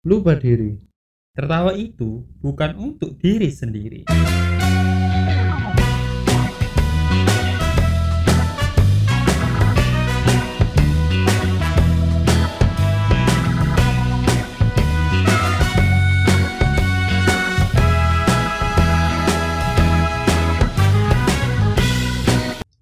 Lupa 0.00 0.32
diri. 0.32 0.80
Tertawa 1.36 1.76
itu 1.76 2.24
bukan 2.40 2.72
untuk 2.80 3.20
diri 3.20 3.52
sendiri. 3.52 4.08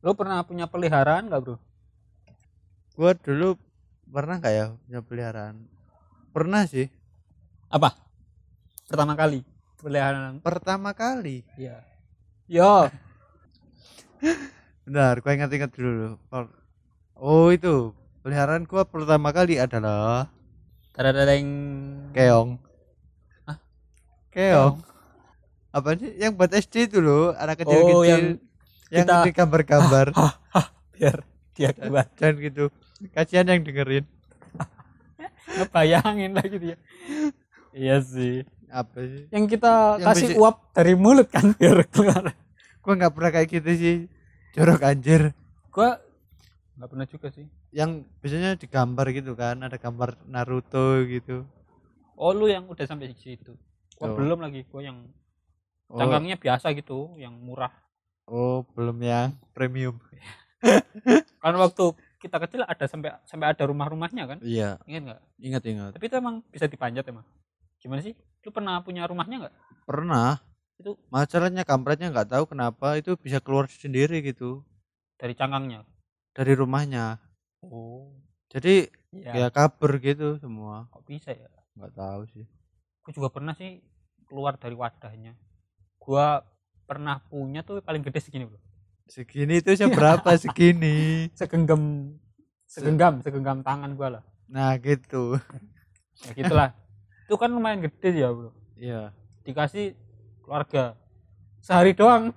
Lo 0.07 0.15
pernah 0.15 0.47
punya 0.47 0.71
peliharaan 0.71 1.27
nggak 1.27 1.43
bro? 1.43 1.59
Gua 2.95 3.11
dulu 3.19 3.59
pernah 4.07 4.39
nggak 4.39 4.55
ya 4.55 4.71
punya 4.87 5.01
peliharaan? 5.03 5.67
Pernah 6.31 6.63
sih. 6.71 6.98
Apa? 7.69 7.93
Pertama 8.89 9.13
kali 9.13 9.45
peliharaan. 9.79 10.43
Pertama 10.43 10.91
kali. 10.93 11.47
Iya. 11.55 11.85
Yo. 12.49 12.89
Bentar, 14.89 15.21
gua 15.21 15.33
ingat-ingat 15.37 15.71
dulu. 15.77 16.17
Oh 17.15 17.53
itu 17.53 17.93
peliharaan 18.25 18.65
gua 18.65 18.89
pertama 18.89 19.31
kali 19.31 19.61
adalah 19.61 20.33
Tadadadeng. 20.97 21.47
keong. 22.11 22.59
Hah? 23.47 23.59
Keong. 24.35 24.83
Apa 25.71 25.95
sih? 25.95 26.11
Yang 26.19 26.33
buat 26.35 26.51
SD 26.51 26.75
itu 26.91 26.99
loh, 26.99 27.37
anak 27.37 27.61
Oh 27.61 27.69
kecil-kecil 27.69 28.03
yang 28.03 28.25
yang 28.91 29.07
kita- 29.07 29.25
di 29.29 29.33
gambar-gambar. 29.37 30.07
biar 30.99 31.23
dia 31.55 31.71
keluar. 31.71 32.09
Dan 32.19 32.41
gitu. 32.41 32.73
Kasihan 33.15 33.47
yang 33.47 33.63
dengerin. 33.63 34.09
Ngebayangin 35.49 36.33
lagi 36.35 36.57
dia. 36.59 36.77
Iya 37.73 37.97
sih. 38.01 38.45
Apa 38.69 39.01
sih? 39.01 39.25
Yang 39.29 39.45
kita 39.57 39.73
Yang 39.97 40.07
kasih 40.07 40.27
besi- 40.29 40.39
uap 40.39 40.57
dari 40.73 40.93
mulut 40.93 41.29
kan 41.29 41.53
biar 41.53 41.85
keluar. 41.89 42.37
Gua 42.79 42.93
nggak 42.95 43.13
pernah 43.13 43.31
kayak 43.31 43.49
gitu 43.51 43.71
sih. 43.73 43.97
Jorok 44.53 44.83
anjir. 44.83 45.33
Gua 45.69 45.97
nggak 46.77 46.89
pernah 46.89 47.07
juga 47.07 47.29
sih. 47.29 47.47
Yang 47.71 47.91
biasanya 48.19 48.51
digambar 48.55 49.07
gitu 49.11 49.33
kan, 49.33 49.61
ada 49.61 49.77
gambar 49.77 50.21
Naruto 50.25 51.05
gitu. 51.05 51.45
Oh 52.15 52.33
lu 52.33 52.47
yang 52.47 52.67
udah 52.67 52.85
sampai 52.85 53.09
di 53.09 53.17
situ. 53.17 53.57
Gua 53.95 54.09
Oh. 54.09 54.15
belum 54.15 54.39
lagi. 54.39 54.65
Gua 54.65 54.83
yang 54.83 55.09
Oh, 55.89 55.97
cangkangnya 55.97 56.37
biasa 56.37 56.77
gitu, 56.77 57.17
yang 57.17 57.33
murah. 57.35 57.73
oh 58.27 58.61
belum 58.77 59.01
yang 59.01 59.33
premium. 59.51 59.97
Kan 61.41 61.55
waktu 61.57 61.85
kita 62.19 62.37
kecil 62.39 62.61
ada 62.61 62.85
sampai 62.85 63.17
sampai 63.25 63.47
ada 63.49 63.65
rumah-rumahnya 63.65 64.27
kan? 64.27 64.39
Iya, 64.43 64.77
Ingat 64.85 65.03
nggak? 65.07 65.21
ingat-ingat. 65.39 65.91
Tapi 65.97 66.05
itu 66.05 66.17
emang 66.19 66.45
bisa 66.51 66.67
dipanjat 66.67 67.09
emang. 67.09 67.25
Gimana 67.79 68.01
sih? 68.03 68.15
Lu 68.43 68.51
pernah 68.51 68.81
punya 68.83 69.07
rumahnya 69.07 69.47
nggak? 69.47 69.55
Pernah. 69.85 70.39
Itu 70.79 70.95
Masalahnya 71.11 71.67
kampretnya 71.67 72.11
nggak 72.11 72.31
tahu 72.31 72.45
kenapa 72.47 72.95
itu 72.95 73.19
bisa 73.19 73.43
keluar 73.43 73.67
sendiri 73.67 74.23
gitu 74.23 74.63
dari 75.19 75.35
cangkangnya. 75.35 75.83
dari 76.31 76.55
rumahnya. 76.55 77.19
Oh. 77.63 78.15
Jadi 78.49 78.87
Ya. 79.11 79.33
ya 79.35 79.49
kabur 79.49 79.97
gitu 79.99 80.37
semua. 80.39 80.87
Kok 80.93 81.03
bisa 81.03 81.33
ya? 81.33 81.49
Nggak 81.75 81.93
tahu 81.97 82.21
sih. 82.31 82.45
Gue 83.03 83.13
juga 83.17 83.33
pernah 83.33 83.57
sih 83.57 83.81
keluar 84.29 84.55
dari 84.55 84.77
wadahnya. 84.77 85.33
Gua 85.99 86.45
pernah 86.85 87.19
punya 87.27 87.65
tuh 87.65 87.81
paling 87.81 88.05
gede 88.05 88.21
segini 88.21 88.45
bro. 88.45 88.61
Segini 89.09 89.59
itu 89.59 89.73
seberapa 89.81 90.31
segini? 90.37 91.27
Segenggam, 91.33 92.15
segenggam, 92.69 93.25
segenggam 93.25 93.59
tangan 93.65 93.97
gua 93.97 94.21
lah. 94.21 94.23
Nah 94.47 94.77
gitu. 94.79 95.41
Ya 96.23 96.33
gitulah. 96.37 96.71
Itu 97.29 97.37
kan 97.37 97.53
lumayan 97.53 97.85
gede 97.85 98.25
ya 98.25 98.33
bro. 98.33 98.57
Iya. 98.81 99.13
Dikasih 99.45 99.93
keluarga 100.41 100.97
sehari 101.61 101.93
doang. 101.93 102.33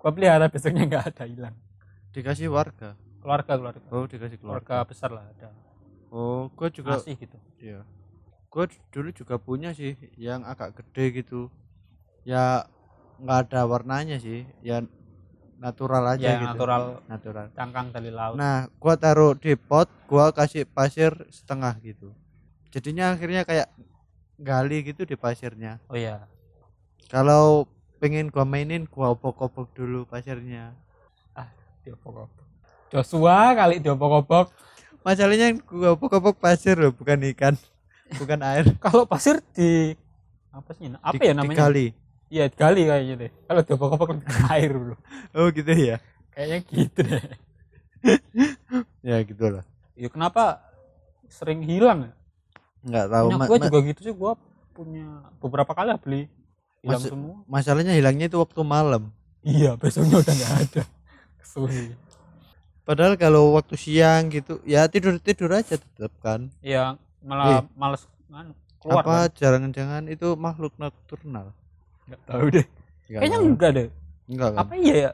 Gua 0.00 0.08
pelihara 0.16 0.48
besoknya 0.48 0.88
nggak 0.88 1.04
ada 1.12 1.24
hilang. 1.28 1.52
Dikasih 2.16 2.48
warga. 2.48 2.96
Keluarga 3.20 3.52
keluarga. 3.60 3.84
Oh 3.92 4.08
dikasih 4.08 4.40
Keluarga 4.40 4.80
keluarga. 4.80 4.88
besar 4.88 5.12
lah 5.12 5.28
ada. 5.28 5.52
Oh, 6.08 6.48
gua 6.56 6.72
juga. 6.72 6.96
Masih 6.96 7.20
gitu. 7.20 7.36
Iya. 7.60 7.84
Gue 8.48 8.64
dulu 8.90 9.12
juga 9.12 9.36
punya 9.36 9.76
sih 9.76 9.92
yang 10.16 10.40
agak 10.42 10.80
gede 10.80 11.20
gitu. 11.20 11.52
Ya 12.24 12.64
nggak 13.20 13.52
ada 13.52 13.68
warnanya 13.68 14.16
sih. 14.16 14.48
Ya 14.64 14.80
natural 15.60 16.16
aja 16.16 16.24
Ya 16.24 16.40
gitu. 16.40 16.56
natural 16.56 17.04
Natural. 17.04 17.46
cangkang 17.52 17.92
dari 17.92 18.08
laut. 18.08 18.40
Nah, 18.40 18.72
gua 18.80 18.96
taruh 18.96 19.36
di 19.36 19.52
pot, 19.52 19.86
gua 20.08 20.32
kasih 20.32 20.64
pasir 20.64 21.12
setengah 21.28 21.76
gitu. 21.84 22.16
Jadinya 22.72 23.12
akhirnya 23.12 23.44
kayak 23.44 23.68
gali 24.40 24.82
gitu 24.82 25.04
di 25.04 25.14
pasirnya. 25.14 25.76
Oh 25.86 25.96
iya. 25.96 26.24
Kalau 27.12 27.68
pengen 28.00 28.32
gua 28.32 28.48
mainin, 28.48 28.88
gua 28.88 29.12
opok-opok 29.12 29.68
dulu 29.76 30.08
pasirnya. 30.08 30.72
Diopok-opok. 31.80 32.44
Joshua 32.92 33.56
kali 33.56 33.80
diopok-opok. 33.80 34.52
Masalahnya 35.00 35.56
gua 35.64 35.96
opok-opok 35.96 36.36
pasir 36.36 36.76
loh, 36.76 36.92
bukan 36.92 37.20
ikan, 37.32 37.54
bukan 38.20 38.40
air. 38.44 38.76
Kalau 38.80 39.08
pasir 39.08 39.40
di 39.56 39.96
apa 40.52 40.70
sih? 40.76 40.92
Apa 41.00 41.16
Di- 41.16 41.28
ya 41.28 41.32
namanya? 41.36 41.56
Digali. 41.56 41.86
Iya, 42.30 42.44
digali 42.46 42.82
kayaknya 42.86 43.14
deh. 43.26 43.30
Kalau 43.48 43.62
ke 43.66 43.74
air 44.54 44.70
bro. 44.70 44.94
Oh 45.34 45.50
gitu 45.50 45.72
ya. 45.74 45.98
Kayaknya 46.30 46.58
gitu 46.68 47.00
deh. 47.04 47.22
Ya 49.04 49.20
gitulah. 49.24 49.64
Ya 49.96 50.08
kenapa 50.12 50.60
sering 51.28 51.64
hilang 51.64 52.08
ya? 52.08 52.12
Nggak 52.80 53.06
tahu. 53.08 53.26
Punya 53.28 53.46
gua 53.46 53.58
juga 53.60 53.78
gitu 53.84 54.00
sih. 54.02 54.14
Gua 54.14 54.32
punya 54.72 55.06
beberapa 55.38 55.72
kali 55.72 55.88
lah 55.92 56.00
beli 56.00 56.22
hilang 56.80 56.96
Maksud- 56.96 57.12
semua. 57.12 57.36
masalahnya 57.44 57.92
hilangnya 57.92 58.26
itu 58.26 58.38
waktu 58.38 58.60
malam. 58.62 59.12
Iya, 59.40 59.76
besoknya 59.76 60.20
udah 60.20 60.34
nggak 60.34 60.54
ada. 60.64 60.82
Kesuhi. 61.38 61.92
Padahal 62.84 63.14
kalau 63.14 63.54
waktu 63.54 63.76
siang 63.76 64.28
gitu, 64.28 64.58
ya 64.64 64.88
tidur 64.88 65.20
tidur 65.20 65.52
aja 65.52 65.76
tetap 65.76 66.12
kan. 66.20 66.48
Iya, 66.60 66.96
malah 67.20 67.68
males 67.72 68.02
kan, 68.26 68.52
keluar 68.80 69.04
Apa 69.04 69.14
kan. 69.28 69.36
jangan-jangan 69.36 70.02
itu 70.08 70.34
makhluk 70.34 70.72
nocturnal? 70.76 71.52
Nggak 72.08 72.20
tahu 72.24 72.44
deh. 72.50 72.66
Kayaknya 73.06 73.38
tahu. 73.38 73.46
enggak 73.46 73.70
deh. 73.76 73.88
enggak 74.26 74.48
kan? 74.52 74.60
Apa 74.64 74.72
iya 74.74 74.94
ya? 74.96 75.10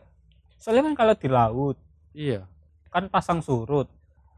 Soalnya 0.57 0.83
kan 0.91 0.95
kalau 0.97 1.15
di 1.15 1.29
laut 1.29 1.77
Iya. 2.13 2.41
kan 2.89 3.05
pasang 3.07 3.43
surut. 3.43 3.91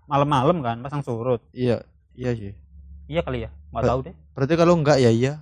Malam-malam 0.05 0.59
kan 0.61 0.77
pasang 0.81 1.01
surut. 1.01 1.39
Iya, 1.53 1.85
iya 2.13 2.31
sih. 2.35 2.53
Iya 3.09 3.21
kali 3.25 3.49
ya? 3.49 3.51
Nggak 3.73 3.85
tahu 3.89 4.01
deh. 4.05 4.15
Berarti 4.37 4.55
kalau 4.61 4.75
enggak 4.77 4.99
ya 5.01 5.11
iya. 5.11 5.35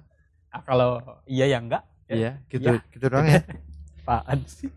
Ah, 0.55 0.63
kalau 0.63 1.03
iya 1.27 1.51
ya 1.51 1.59
enggak. 1.59 1.83
Ya. 2.07 2.15
Iya, 2.15 2.31
gitu 2.47 2.71
Iya. 2.71 2.81
gitu 2.95 3.07
doang 3.11 3.27
ya. 3.27 3.43
Apaan 4.07 4.39
sih? 4.47 4.71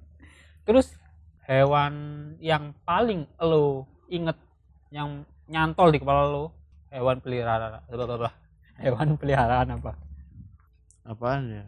Terus 0.65 0.97
hewan 1.45 1.93
yang 2.41 2.73
paling 2.81 3.29
lo 3.37 3.85
inget 4.09 4.33
yang 4.89 5.21
nyantol 5.45 5.93
di 5.93 6.01
kepala 6.01 6.25
lo 6.25 6.49
hewan 6.89 7.21
peliharaan 7.21 7.85
hewan 8.81 9.09
peliharaan 9.21 9.69
apa? 9.77 9.93
Apaan 11.05 11.45
ya? 11.45 11.65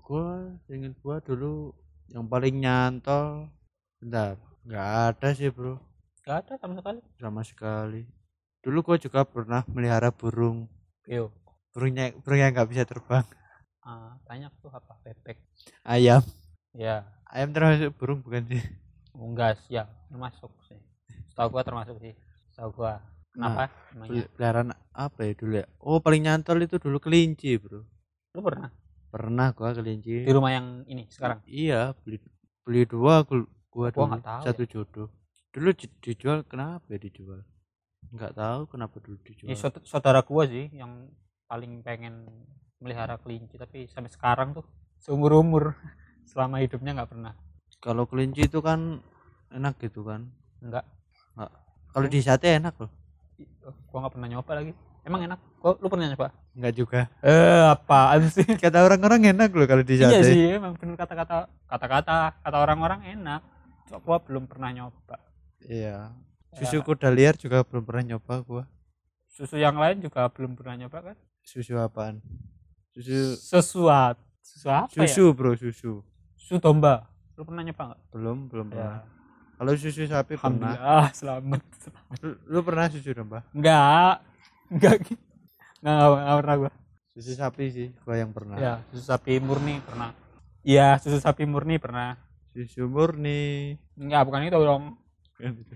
Gua 0.00 0.56
ingin 0.72 0.96
gua 1.04 1.20
dulu 1.20 1.76
yang 2.08 2.24
paling 2.24 2.56
nyantol. 2.64 3.52
Bentar, 4.00 4.40
enggak 4.64 4.88
ada 5.12 5.28
sih, 5.36 5.52
Bro. 5.52 5.76
Gak 6.24 6.48
ada 6.48 6.52
sama 6.58 6.74
sekali. 6.80 7.00
Sama 7.20 7.42
sekali. 7.44 8.02
Dulu 8.66 8.78
gua 8.82 8.96
juga 8.98 9.22
pernah 9.22 9.62
melihara 9.70 10.10
burung. 10.10 10.66
Yo, 11.06 11.30
Burungnya 11.70 12.10
burung 12.18 12.40
yang 12.42 12.50
nggak 12.50 12.66
bisa 12.74 12.82
terbang. 12.82 13.22
ah, 13.86 14.18
banyak 14.26 14.50
tuh 14.58 14.74
apa 14.74 14.98
bebek. 15.06 15.38
Ayam. 15.86 16.22
Ya, 16.74 17.06
Ayam 17.30 17.54
termasuk 17.54 17.94
burung 17.94 18.18
bukan 18.26 18.42
sih? 18.50 18.62
unggas 19.16 19.62
ya 19.70 19.86
termasuk 20.10 20.50
sih. 20.68 20.76
Setahu 21.30 21.48
gua 21.54 21.62
termasuk 21.62 21.96
sih. 22.02 22.12
Setahu 22.52 22.70
gua. 22.74 22.98
Kenapa? 23.30 23.70
Peli- 23.94 24.26
Peliharaan 24.34 24.74
apa 24.96 25.20
ya 25.28 25.32
dulu 25.38 25.54
ya? 25.62 25.66
Oh, 25.78 26.02
paling 26.02 26.26
nyantol 26.26 26.58
itu 26.66 26.76
dulu 26.82 26.98
kelinci, 26.98 27.54
Bro. 27.62 27.86
Lu 28.34 28.40
pernah 28.42 28.68
Pernah 29.14 29.48
gua 29.54 29.72
di 29.72 29.80
kelinci. 29.80 30.14
rumah 30.28 30.52
yang 30.52 30.66
ini 30.90 31.06
sekarang? 31.08 31.38
Iya, 31.46 31.94
beli 32.02 32.18
beli 32.66 32.82
dua 32.84 33.22
gua, 33.22 33.46
gua 33.70 33.88
Gua 33.94 34.06
dulu. 34.10 34.18
tahu 34.20 34.42
satu 34.42 34.62
jodoh. 34.66 35.08
Dulu 35.54 35.70
di- 35.72 35.96
dijual 36.02 36.42
kenapa 36.44 36.84
ya 36.92 36.98
dijual? 37.00 37.40
Nggak 38.08 38.32
tahu 38.34 38.60
kenapa 38.66 38.96
dulu 38.98 39.16
dijual. 39.22 39.48
Ya, 39.48 39.56
saud- 39.56 39.82
saudara 39.82 40.20
gua 40.20 40.46
sih 40.46 40.70
yang 40.70 41.10
paling 41.46 41.80
pengen 41.80 42.26
melihara 42.76 43.16
kelinci 43.16 43.56
tapi 43.56 43.86
sampai 43.86 44.10
sekarang 44.10 44.52
tuh 44.52 44.64
seumur 44.96 45.32
umur 45.32 45.64
selama 46.30 46.58
hidupnya 46.58 46.92
nggak 46.92 47.10
pernah 47.10 47.32
Kalau 47.78 48.04
kelinci 48.04 48.44
itu 48.44 48.58
kan 48.58 48.98
enak 49.48 49.78
gitu 49.78 50.02
kan. 50.02 50.26
enggak 50.58 50.82
Kalau 51.88 52.06
di 52.06 52.20
sate 52.20 52.52
enak 52.52 52.76
loh. 52.76 52.90
gua 53.88 53.98
nggak 54.02 54.14
pernah 54.14 54.28
nyoba 54.28 54.52
lagi 54.54 54.72
emang 55.02 55.20
enak 55.22 55.38
gua 55.60 55.72
lu 55.76 55.86
pernah 55.86 56.08
nyoba 56.08 56.28
Enggak 56.52 56.72
juga. 56.74 57.00
eh 57.20 57.62
apaan 57.68 58.26
sih 58.26 58.44
Kata 58.62 58.80
orang-orang 58.82 59.28
enak 59.30 59.52
loh 59.52 59.64
kalau 59.64 59.80
di 59.80 59.94
iya 59.94 60.08
sate. 60.10 60.24
sih 60.26 60.56
emang 60.56 60.72
bener 60.74 60.96
kata-kata 60.96 61.48
kata-kata 61.64 62.16
kata 62.40 62.56
orang-orang 62.56 63.00
enak 63.06 63.40
Cuma 63.86 63.98
gua 64.00 64.16
belum 64.18 64.44
pernah 64.44 64.72
nyoba 64.72 65.16
Iya. 65.62 66.10
Ya, 66.56 66.64
Susu 66.64 66.80
kuda 66.80 67.12
liar 67.12 67.36
juga 67.36 67.60
belum 67.68 67.84
pernah 67.84 68.16
nyoba 68.16 68.40
gua. 68.40 68.64
susu 69.28 69.60
yang 69.60 69.76
lain 69.76 70.00
juga 70.00 70.24
belum 70.32 70.56
pernah 70.56 70.80
nyoba 70.80 71.12
kan? 71.12 71.16
Susu 71.44 71.76
apaan? 71.76 72.24
Susu 72.96 73.36
sesuatu 73.36 74.16
susu 74.40 74.72
apa 74.72 74.88
ya? 74.96 75.04
Susu 75.04 75.36
bro 75.36 75.52
susu. 75.52 76.00
Susu 76.32 76.56
domba. 76.56 77.12
Lu 77.36 77.44
pernah 77.44 77.60
nyoba 77.60 77.92
nggak? 77.92 78.00
Belum 78.08 78.48
belum 78.48 78.66
ya. 78.72 78.72
pernah. 78.72 79.00
Kalau 79.60 79.72
susu 79.76 80.00
sapi 80.08 80.34
pernah. 80.40 80.72
Alhamdulillah 80.72 81.08
selamat. 81.12 81.62
Lu, 82.24 82.28
lu 82.48 82.58
pernah 82.64 82.84
susu 82.88 83.10
domba? 83.12 83.44
Enggak 83.52 84.24
enggak 84.72 84.94
enggak 84.96 85.20
enggak, 85.84 86.08
enggak 86.08 86.36
pernah 86.40 86.56
gua. 86.56 86.72
Susu 87.12 87.32
sapi 87.36 87.64
sih 87.68 87.88
gua 88.00 88.16
yang 88.16 88.32
pernah. 88.32 88.56
Ya 88.56 88.74
susu 88.88 89.04
sapi 89.04 89.36
murni 89.44 89.84
pernah. 89.84 90.16
Iya 90.64 90.96
susu 91.04 91.20
sapi 91.20 91.44
murni 91.44 91.76
pernah. 91.76 92.16
Susu 92.56 92.88
murni. 92.88 93.76
Enggak 94.00 94.24
bukan 94.24 94.48
itu 94.48 94.56
dong 94.56 94.96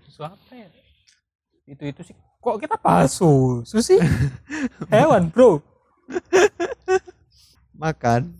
susu 0.00 0.24
apa 0.24 0.52
ya? 0.56 0.68
Itu 1.68 1.84
itu 1.84 2.00
sih. 2.02 2.16
Kok 2.40 2.56
kita 2.56 2.80
bahas 2.80 3.12
susu 3.12 3.84
sih 3.84 4.00
hewan 4.92 5.28
bro. 5.28 5.60
Makan. 7.76 8.32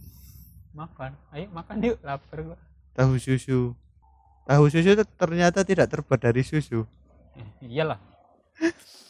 Makan. 0.73 1.11
Ayo 1.37 1.47
makan 1.53 1.77
yuk 1.85 2.01
lapar 2.01 2.39
gua. 2.41 2.59
Tahu 2.97 3.21
susu. 3.21 3.77
Tahu 4.49 4.65
susu 4.73 4.97
ternyata 5.15 5.61
tidak 5.63 5.93
terbuat 5.93 6.21
dari 6.21 6.41
susu. 6.41 6.89
Eh, 7.37 7.69
iyalah. 7.69 8.01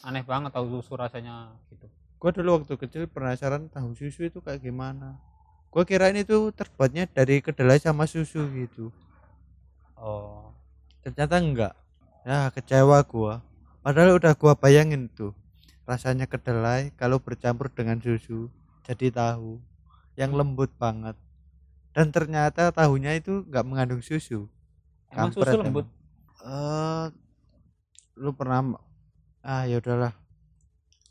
Aneh 0.03 0.23
banget 0.27 0.51
tahu 0.51 0.67
susu 0.79 0.99
rasanya 0.99 1.55
gitu. 1.71 1.87
Gua 2.19 2.31
dulu 2.35 2.61
waktu 2.61 2.75
kecil 2.75 3.07
penasaran 3.07 3.71
tahu 3.71 3.95
susu 3.95 4.27
itu 4.27 4.43
kayak 4.43 4.59
gimana. 4.59 5.15
Gua 5.71 5.87
kirain 5.87 6.19
itu 6.19 6.51
terbuatnya 6.51 7.07
dari 7.07 7.39
kedelai 7.39 7.79
sama 7.79 8.03
susu 8.03 8.43
gitu. 8.51 8.91
Oh. 9.95 10.51
Ternyata 11.01 11.41
enggak 11.41 11.73
ya 12.25 12.49
kecewa 12.53 13.01
gua. 13.05 13.41
Padahal 13.81 14.17
udah 14.17 14.33
gua 14.37 14.53
bayangin 14.53 15.09
tuh 15.09 15.33
rasanya 15.89 16.29
kedelai 16.29 16.93
kalau 16.95 17.17
bercampur 17.17 17.67
dengan 17.73 17.97
susu 17.97 18.47
jadi 18.85 19.09
tahu 19.09 19.57
yang 20.15 20.31
lembut 20.31 20.69
banget. 20.77 21.17
Dan 21.91 22.13
ternyata 22.13 22.71
tahunya 22.71 23.19
itu 23.19 23.43
enggak 23.43 23.65
mengandung 23.67 24.01
susu. 24.05 24.47
Emang 25.11 25.33
Kampret 25.33 25.49
susu 25.49 25.55
emang. 25.57 25.65
lembut? 25.67 25.87
Eh 26.45 27.05
lu 28.21 28.31
pernah 28.37 28.79
ah 29.41 29.65
ya 29.65 29.81
udahlah. 29.81 30.13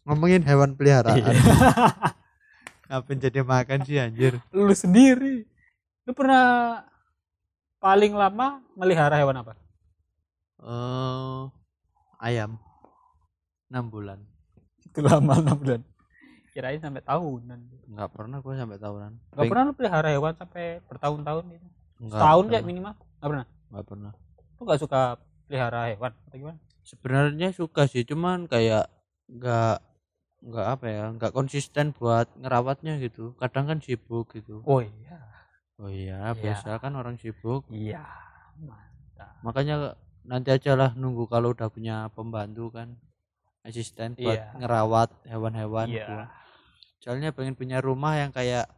Ngomongin 0.07 0.47
hewan 0.47 0.79
peliharaan. 0.79 1.21
Ngapain 2.91 3.23
jadi 3.23 3.47
makan 3.47 3.87
sih 3.87 4.03
anjir? 4.03 4.43
Lu 4.51 4.73
sendiri. 4.75 5.47
Lu 6.07 6.11
pernah 6.11 6.83
paling 7.79 8.15
lama 8.17 8.59
melihara 8.75 9.15
hewan 9.21 9.41
apa 9.41 9.70
eh 10.61 11.41
ayam. 12.21 12.61
Enam 13.71 13.87
bulan. 13.89 14.19
Itu 14.83 15.01
lama 15.01 15.39
enam 15.39 15.57
bulan. 15.57 15.81
Kirain 16.51 16.83
sampai 16.83 17.01
tahunan. 17.01 17.61
Nggak 17.95 18.11
pernah 18.11 18.43
gua 18.43 18.59
sampai 18.59 18.79
tahunan. 18.83 19.13
Gak 19.39 19.47
pernah 19.47 19.65
lu 19.71 19.75
pelihara 19.79 20.09
hewan 20.11 20.35
sampai 20.35 20.83
bertahun-tahun 20.91 21.45
gitu. 21.55 21.67
Nggak 22.03 22.19
setahun 22.19 22.45
ya 22.51 22.61
minimal. 22.67 22.95
Gak 22.99 23.29
pernah? 23.31 23.47
Nggak 23.71 23.87
pernah. 23.87 24.13
Lu 24.59 24.63
gak 24.67 24.81
suka 24.83 25.01
pelihara 25.47 25.81
hewan 25.95 26.13
atau 26.27 26.37
gimana? 26.37 26.59
Sebenarnya 26.83 27.49
suka 27.55 27.87
sih 27.87 28.03
cuman 28.03 28.51
kayak 28.51 28.91
nggak 29.31 29.79
nggak 30.41 30.67
apa 30.67 30.87
ya 30.89 31.05
nggak 31.15 31.31
konsisten 31.37 31.95
buat 31.95 32.27
ngerawatnya 32.35 32.99
gitu. 32.99 33.39
Kadang 33.39 33.71
kan 33.71 33.79
sibuk 33.79 34.35
gitu. 34.35 34.67
Oh 34.67 34.83
iya. 34.83 35.19
Oh 35.79 35.87
iya 35.87 36.35
Iya. 36.35 36.35
biasa 36.35 36.83
kan 36.83 36.99
orang 36.99 37.15
sibuk. 37.15 37.63
Iya 37.71 38.03
mantap. 38.59 39.39
Makanya 39.47 39.95
nanti 40.31 40.55
aja 40.55 40.79
lah 40.79 40.95
nunggu 40.95 41.27
kalau 41.27 41.51
udah 41.51 41.67
punya 41.67 42.07
pembantu 42.15 42.71
kan 42.71 42.95
asisten 43.67 44.15
buat 44.15 44.39
Iya. 44.39 44.55
ngerawat 44.63 45.11
hewan-hewan 45.27 45.91
iya. 45.91 46.07
gua. 46.07 46.25
soalnya 47.03 47.35
pengen 47.35 47.59
punya 47.59 47.83
rumah 47.83 48.15
yang 48.15 48.31
kayak 48.31 48.71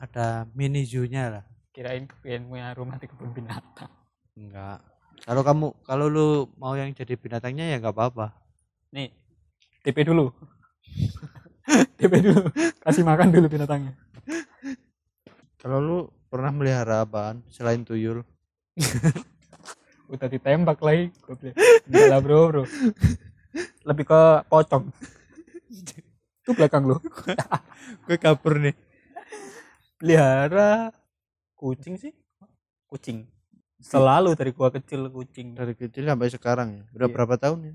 ada 0.00 0.46
mini 0.54 0.86
zoo-nya 0.86 1.28
lah. 1.28 1.44
Kirain 1.74 2.06
pengen 2.22 2.46
punya 2.46 2.70
rumah 2.72 2.96
di 3.02 3.10
kebun 3.10 3.34
binatang. 3.34 3.90
Enggak. 4.38 4.78
Kalau 5.26 5.42
kamu 5.42 5.66
kalau 5.82 6.06
lu 6.06 6.28
mau 6.54 6.78
yang 6.78 6.94
jadi 6.94 7.18
binatangnya 7.18 7.74
ya 7.74 7.82
nggak 7.82 7.94
apa-apa. 7.94 8.30
Nih 8.94 9.10
TP 9.82 10.06
dulu. 10.06 10.30
TP 11.98 12.12
dulu. 12.22 12.46
Kasih 12.78 13.02
makan 13.02 13.34
dulu 13.34 13.46
binatangnya. 13.50 13.98
Kalau 15.58 15.82
lu 15.82 15.98
pernah 16.30 16.54
melihara 16.54 17.02
apaan 17.02 17.42
selain 17.50 17.82
tuyul 17.82 18.22
udah 20.08 20.28
ditembak 20.28 20.78
lagi 20.78 21.08
enggak 21.88 22.06
lah 22.12 22.20
bro 22.20 22.40
bro. 22.50 22.62
Lebih 23.86 24.04
ke 24.04 24.20
pocong. 24.50 24.90
Itu 26.44 26.50
belakang 26.52 26.84
lu. 26.84 26.98
Gue 28.06 28.16
kabur 28.20 28.60
nih. 28.60 28.74
Pelihara 29.96 30.92
kucing 31.54 31.96
sih? 31.96 32.12
Kucing. 32.90 33.24
Selalu 33.80 34.32
dari 34.34 34.50
gua 34.50 34.72
kecil 34.72 35.08
kucing. 35.08 35.52
Dari 35.54 35.76
kecil 35.76 36.08
sampai 36.08 36.28
sekarang 36.32 36.68
ya? 36.72 36.82
Udah 36.96 37.08
Iya. 37.08 37.14
berapa 37.14 37.34
tahun 37.36 37.58
ya? 37.64 37.74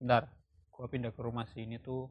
Bentar 0.00 0.22
gua 0.68 0.86
pindah 0.86 1.12
ke 1.12 1.20
rumah 1.20 1.48
sini 1.48 1.80
tuh 1.80 2.08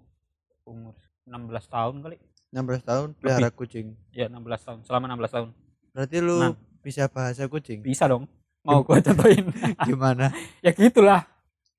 umur 0.65 0.97
16 1.25 1.65
tahun 1.69 1.95
kali. 2.01 2.17
16 2.53 2.81
tahun 2.83 3.07
pelihara 3.17 3.49
kucing. 3.49 3.97
Ya 4.13 4.29
16 4.29 4.61
tahun 4.65 4.79
selama 4.85 5.05
16 5.09 5.29
tahun. 5.31 5.49
Berarti 5.93 6.17
lu 6.21 6.37
Nah. 6.41 6.53
bisa 6.81 7.05
bahasa 7.07 7.45
kucing? 7.47 7.81
Bisa 7.81 8.05
dong 8.05 8.25
mau 8.63 8.81
gua 8.81 9.03
contohin 9.03 9.51
gimana? 9.87 10.31
Ya 10.63 10.71
gitulah. 10.71 11.27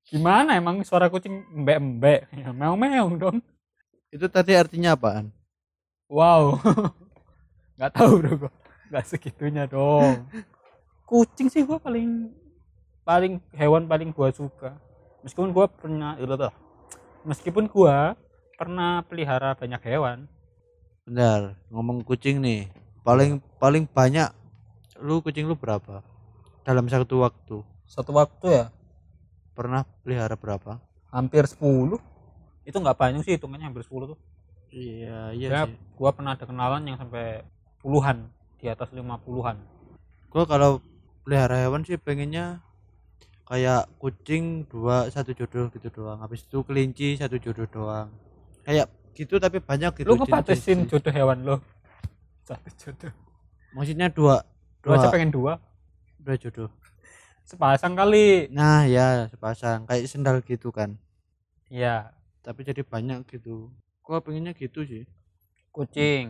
Gimana 0.05 0.53
emang 0.53 0.85
suara 0.85 1.09
kucing 1.09 1.41
embek 1.49 1.77
embek 1.81 2.19
ya 2.29 2.53
meong 2.53 2.77
meong 2.77 3.13
dong. 3.17 3.37
Itu 4.13 4.29
tadi 4.29 4.53
artinya 4.53 4.93
apaan? 4.93 5.33
Wow. 6.05 6.61
Nggak 7.75 7.91
tahu 7.91 8.11
bro 8.21 8.33
gua. 8.45 8.51
Nggak 8.93 9.05
segitunya 9.09 9.65
dong. 9.65 10.29
Kucing 11.09 11.49
sih 11.49 11.65
gua 11.65 11.81
paling 11.81 12.29
paling 13.01 13.41
hewan 13.57 13.89
paling 13.89 14.13
gua 14.13 14.29
suka. 14.29 14.77
Meskipun 15.25 15.49
gua 15.49 15.65
pernah 15.65 16.13
meskipun 17.25 17.65
gua 17.65 18.13
pernah 18.55 19.01
pelihara 19.09 19.57
banyak 19.57 19.81
hewan. 19.89 20.29
Bentar, 21.05 21.57
ngomong 21.69 22.05
kucing 22.05 22.41
nih. 22.41 22.69
Paling 23.05 23.41
paling 23.61 23.85
banyak 23.85 24.29
lu 25.01 25.21
kucing 25.21 25.45
lu 25.45 25.53
berapa? 25.53 26.01
Dalam 26.65 26.85
satu 26.89 27.21
waktu. 27.21 27.61
satu 27.85 28.11
waktu 28.11 28.45
ya 28.49 28.65
Pernah 29.53 29.85
pelihara 30.01 30.35
berapa? 30.35 30.81
hampir 31.07 31.47
10 31.47 31.95
itu 32.65 32.75
nggak 32.75 32.97
banyak 32.99 33.21
sih 33.23 33.39
hitungannya 33.39 33.71
hampir 33.71 33.87
10 33.87 34.11
tuh 34.11 34.19
Iya, 34.67 35.31
ya 35.31 35.47
iya 35.47 35.59
sih. 35.63 35.77
gua 35.95 36.11
pernah 36.11 36.35
ada 36.35 36.43
kenalan 36.43 36.83
yang 36.83 36.99
sampai 36.99 37.39
puluhan 37.79 38.27
di 38.59 38.67
atas 38.67 38.91
50-an 38.91 39.55
Gua 40.27 40.43
kalau 40.43 40.83
pelihara 41.23 41.55
hewan 41.63 41.87
sih 41.87 41.95
pengennya 41.95 42.59
kayak 43.45 43.87
kucing 43.95 44.65
dua 44.67 45.07
satu 45.07 45.31
jodoh 45.31 45.69
gitu 45.69 45.87
doang. 45.93 46.17
Habis 46.19 46.43
itu 46.43 46.65
kelinci 46.65 47.15
satu 47.15 47.37
jodoh 47.37 47.69
doang. 47.69 48.09
Kayak 48.65 48.89
gitu 49.13 49.37
tapi 49.37 49.61
banyak 49.61 49.95
gitu. 49.95 50.09
lu 50.11 50.19
jenis-jenis. 50.19 50.89
jodoh 50.91 51.13
hewan 51.13 51.37
lo 51.45 51.55
satu 52.43 52.67
jodoh 52.75 53.13
Maksudnya 53.71 54.11
dua 54.11 54.43
dua, 54.83 54.99
aja 54.99 55.07
pengen 55.07 55.31
dua 55.31 55.61
dua 56.25 56.35
jodoh. 56.43 56.69
sepasang 57.45 57.93
kali 57.99 58.49
Nah, 58.57 58.81
ya 58.95 59.07
sepasang 59.31 59.79
kayak 59.89 60.09
sendal 60.11 60.37
gitu 60.49 60.69
kan. 60.77 60.89
iya 61.69 62.13
Tapi 62.45 62.61
jadi 62.69 62.81
banyak 62.91 63.19
gitu. 63.31 63.55
Gua 64.05 64.17
pengennya 64.25 64.53
gitu 64.61 64.79
sih. 64.91 65.03
kucing 65.75 66.25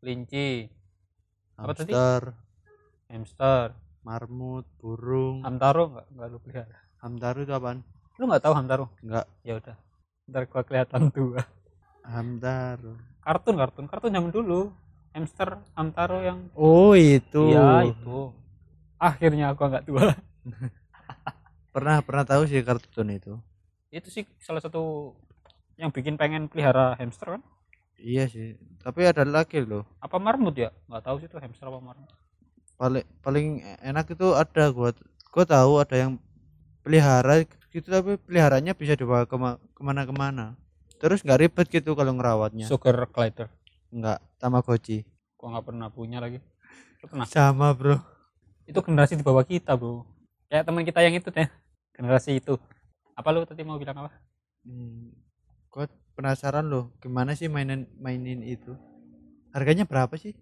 kelinci 0.00 0.68
Apa 1.58 1.72
tadi? 1.74 1.94
Hamster, 1.94 2.22
hamster 3.10 3.68
marmut, 4.06 4.66
burung. 4.80 5.38
hamtaro 5.44 5.82
nggak 5.92 6.06
nggak 6.14 6.28
lu 6.32 6.38
pelihara 6.44 6.76
Hamtaru 7.02 7.38
itu 7.46 7.52
apaan? 7.58 7.78
lu 8.18 8.24
nggak 8.28 8.42
tahu 8.44 8.54
hamtaro 8.58 8.86
Enggak, 9.02 9.26
ya 9.46 9.52
udah 9.60 9.76
ntar 10.30 10.42
gua 10.50 10.62
kelihatan 10.68 11.02
tua 11.14 11.42
hamtaru. 12.12 12.94
kartun 13.26 13.54
kartun 13.60 13.86
kartun 13.90 14.10
zaman 14.16 14.30
dulu 14.36 14.60
hamster 15.14 15.48
hamtaro 15.78 16.18
yang 16.28 16.38
Oh, 16.56 16.92
itu. 16.98 17.38
iya 17.48 17.68
itu 17.90 18.18
akhirnya 18.98 19.54
gua 19.54 19.66
nggak 19.70 19.86
tua 19.86 20.12
Pernah 21.74 22.02
pernah 22.02 22.24
tahu 22.26 22.42
sih 22.44 22.58
kartun 22.60 23.08
itu. 23.12 23.34
itu 23.88 24.08
sih 24.10 24.24
salah 24.36 24.60
satu 24.60 25.14
yang 25.74 25.88
bikin 25.88 26.14
pengen 26.14 26.44
pelihara 26.44 26.92
hamster 26.94 27.38
kan 27.38 27.42
Iya 27.96 28.26
sih. 28.26 28.54
Tapi 28.78 29.02
ada 29.04 29.24
lagi 29.24 29.58
loh. 29.60 29.82
apa 29.98 30.16
marmut 30.16 30.54
ya 30.54 30.70
nggak 30.86 31.02
tahu 31.02 31.16
sih 31.18 31.26
itu 31.26 31.38
hamster 31.38 31.66
apa 31.66 31.78
marmut 31.78 32.10
Paling 32.74 33.02
paling 33.20 33.46
enak 33.80 34.06
itu 34.08 34.28
ada 34.32 34.70
gua 34.70 34.90
gua 35.28 35.44
tahu 35.44 35.72
ada 35.78 35.96
yang 35.96 36.12
pelihara 36.82 37.42
gitu 37.68 37.84
tapi 37.84 38.16
peliharanya 38.18 38.72
bisa 38.72 38.92
dibawa 38.92 39.24
kema 39.24 39.56
ke 39.72 39.80
mana-kemana. 39.80 40.54
Terus 40.98 41.22
nggak 41.22 41.40
ribet 41.40 41.66
gitu 41.70 41.94
kalau 41.94 42.12
ngerawatnya. 42.12 42.66
sugar 42.66 42.98
glider 43.06 43.48
Nggak 43.88 44.18
tamagotchi. 44.36 45.06
gua 45.34 45.54
nggak 45.54 45.66
pernah 45.66 45.88
punya 45.88 46.18
lagi 46.18 46.42
Lu 46.98 47.06
pernah 47.06 47.24
Sama, 47.24 47.70
Bro. 47.72 48.02
Itu 48.68 48.78
generasi 48.84 49.16
di 49.16 49.24
bawah 49.24 49.42
kita 49.42 49.72
bro. 49.74 50.04
Kayak 50.52 50.68
teman 50.68 50.84
kita 50.84 51.00
yang 51.00 51.16
itu 51.16 51.32
deh 51.32 51.48
generasi 51.96 52.38
itu. 52.38 52.60
Apa 53.16 53.32
lu 53.32 53.48
tadi 53.48 53.64
mau 53.64 53.80
bilang 53.80 54.04
apa? 54.04 54.12
Hmm, 54.68 55.16
gua 55.72 55.88
penasaran 56.12 56.68
loh 56.68 56.92
gimana 57.00 57.32
sih 57.32 57.48
mainin 57.48 57.88
mainin 57.96 58.44
itu? 58.44 58.76
Harganya 59.56 59.88
berapa 59.88 60.12
sih? 60.20 60.36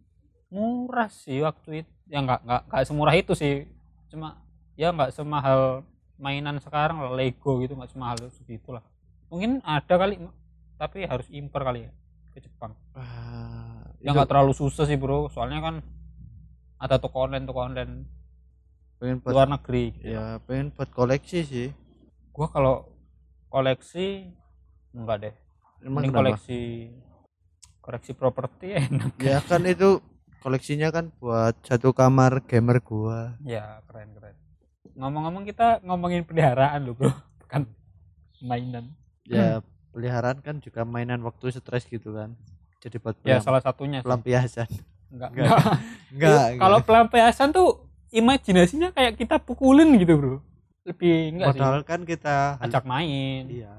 Murah 0.50 1.08
sih 1.08 1.38
waktu 1.46 1.86
itu 1.86 1.90
ya 2.10 2.18
nggak 2.22 2.42
nggak 2.42 2.62
nggak 2.66 2.82
semurah 2.82 3.14
itu 3.14 3.38
sih. 3.38 3.70
Cuma 4.10 4.42
ya 4.74 4.90
nggak 4.90 5.14
semahal 5.14 5.86
mainan 6.18 6.58
sekarang 6.58 6.98
lah 6.98 7.14
Lego 7.14 7.62
gitu 7.62 7.76
nggak 7.76 7.92
semahal 7.92 8.16
segitu 8.32 8.72
lah 8.72 8.80
mungkin 9.28 9.60
ada 9.64 9.94
kali 10.00 10.16
tapi 10.76 11.04
harus 11.04 11.26
impor 11.32 11.64
kali 11.64 11.88
ya 11.88 11.92
ke 12.36 12.44
Jepang. 12.44 12.76
Wah, 12.92 13.80
ya 13.96 14.12
nggak 14.12 14.28
terlalu 14.28 14.52
susah 14.52 14.84
sih 14.84 15.00
bro. 15.00 15.32
Soalnya 15.32 15.64
kan 15.64 15.74
ada 16.76 16.96
toko 17.00 17.24
online 17.24 17.44
toko 17.48 17.60
online. 17.64 17.92
Pengen 18.96 19.20
buat 19.20 19.32
luar 19.32 19.48
negeri. 19.48 19.92
Gitu. 19.96 20.12
ya 20.16 20.40
pengen 20.44 20.72
buat 20.72 20.88
koleksi 20.92 21.38
sih. 21.44 21.68
Gua 22.32 22.48
kalau 22.48 22.88
koleksi 23.52 24.32
enggak 24.92 25.16
deh. 25.28 25.34
Emang 25.84 26.04
Mending 26.04 26.12
kenapa? 26.12 26.20
koleksi 26.32 26.60
koleksi 27.84 28.12
properti 28.16 28.66
enak. 28.88 29.12
Ya 29.20 29.38
kan 29.44 29.62
itu 29.68 30.00
koleksinya 30.40 30.88
kan 30.92 31.12
buat 31.20 31.56
satu 31.64 31.92
kamar 31.92 32.44
gamer 32.48 32.80
gua. 32.80 33.36
Ya 33.44 33.80
keren 33.88 34.16
keren. 34.16 34.36
Ngomong-ngomong 34.96 35.44
kita 35.44 35.84
ngomongin 35.84 36.24
peliharaan 36.24 36.88
loh 36.88 36.96
bro. 36.96 37.12
Bukan 37.44 37.68
mainan. 38.48 38.96
Ya 39.28 39.60
peliharaan 39.92 40.40
kan 40.40 40.60
juga 40.64 40.84
mainan 40.88 41.20
waktu 41.20 41.52
stres 41.52 41.84
gitu 41.84 42.16
kan. 42.16 42.32
Jadi 42.80 42.96
buat 43.00 43.16
ya 43.24 43.40
salah 43.40 43.60
satunya 43.60 44.00
sih. 44.00 44.06
pelampiasan 44.08 44.68
enggak 45.08 45.30
Enggak. 45.32 45.48
enggak 46.10 46.36
enggak 46.46 46.46
kalau 46.62 46.78
pelampiasan 46.82 47.48
tuh 47.50 47.68
imajinasinya 48.10 48.90
kayak 48.90 49.14
kita 49.16 49.36
pukulin 49.38 49.92
gitu 49.96 50.14
bro. 50.16 50.36
Lebih 50.86 51.34
enggak 51.34 51.46
sih? 51.52 51.60
Modal 51.60 51.76
kan 51.82 52.00
kita 52.02 52.36
ajak 52.62 52.84
main. 52.84 53.42
Iya. 53.50 53.72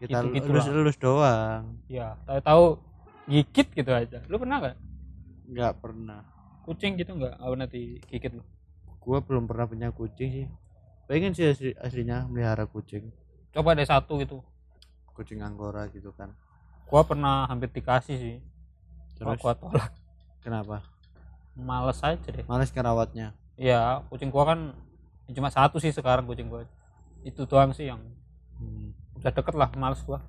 Kita 0.00 0.24
Gitu-gitu 0.24 0.48
lulus 0.48 0.66
lah. 0.66 0.74
lulus 0.74 0.96
doang. 0.96 1.62
Ya 1.86 2.08
tahu-tahu 2.24 2.64
gigit 3.26 3.68
gitu 3.70 3.90
aja. 3.90 4.18
Lu 4.26 4.36
pernah 4.36 4.56
nggak? 4.58 4.76
Nggak 5.50 5.72
pernah. 5.78 6.20
Kucing 6.64 6.96
gitu 6.96 7.14
nggak? 7.14 7.34
Apa 7.36 7.54
nanti 7.54 8.00
gigit? 8.06 8.32
Lu 8.34 8.42
gua 9.00 9.20
belum 9.20 9.46
pernah 9.46 9.64
punya 9.64 9.88
kucing 9.90 10.28
sih. 10.30 10.46
Pengen 11.06 11.34
sih 11.34 11.50
asli, 11.50 11.70
aslinya 11.74 12.26
melihara 12.26 12.64
kucing. 12.64 13.10
Coba 13.50 13.74
deh 13.74 13.84
satu 13.84 14.18
gitu. 14.18 14.42
Kucing 15.12 15.42
anggora 15.42 15.86
gitu 15.90 16.14
kan. 16.14 16.32
Gua 16.86 17.02
pernah 17.02 17.46
hampir 17.46 17.70
dikasih 17.70 18.16
sih. 18.16 18.36
Terus? 19.14 19.36
gua 19.38 19.52
tolak 19.52 19.92
kenapa 20.40 20.82
males 21.56 22.00
aja 22.00 22.28
deh 22.28 22.44
males 22.48 22.72
ngerawatnya 22.72 23.36
Iya, 23.60 24.00
kucing 24.08 24.32
gua 24.32 24.56
kan 24.56 24.72
cuma 25.36 25.52
satu 25.52 25.76
sih 25.76 25.92
sekarang 25.92 26.24
kucing 26.24 26.48
gua. 26.48 26.64
Itu 27.20 27.44
doang 27.44 27.76
sih 27.76 27.92
yang 27.92 28.00
hmm. 28.56 29.20
udah 29.20 29.28
deket 29.36 29.52
lah, 29.52 29.68
males 29.76 30.00
gua. 30.00 30.24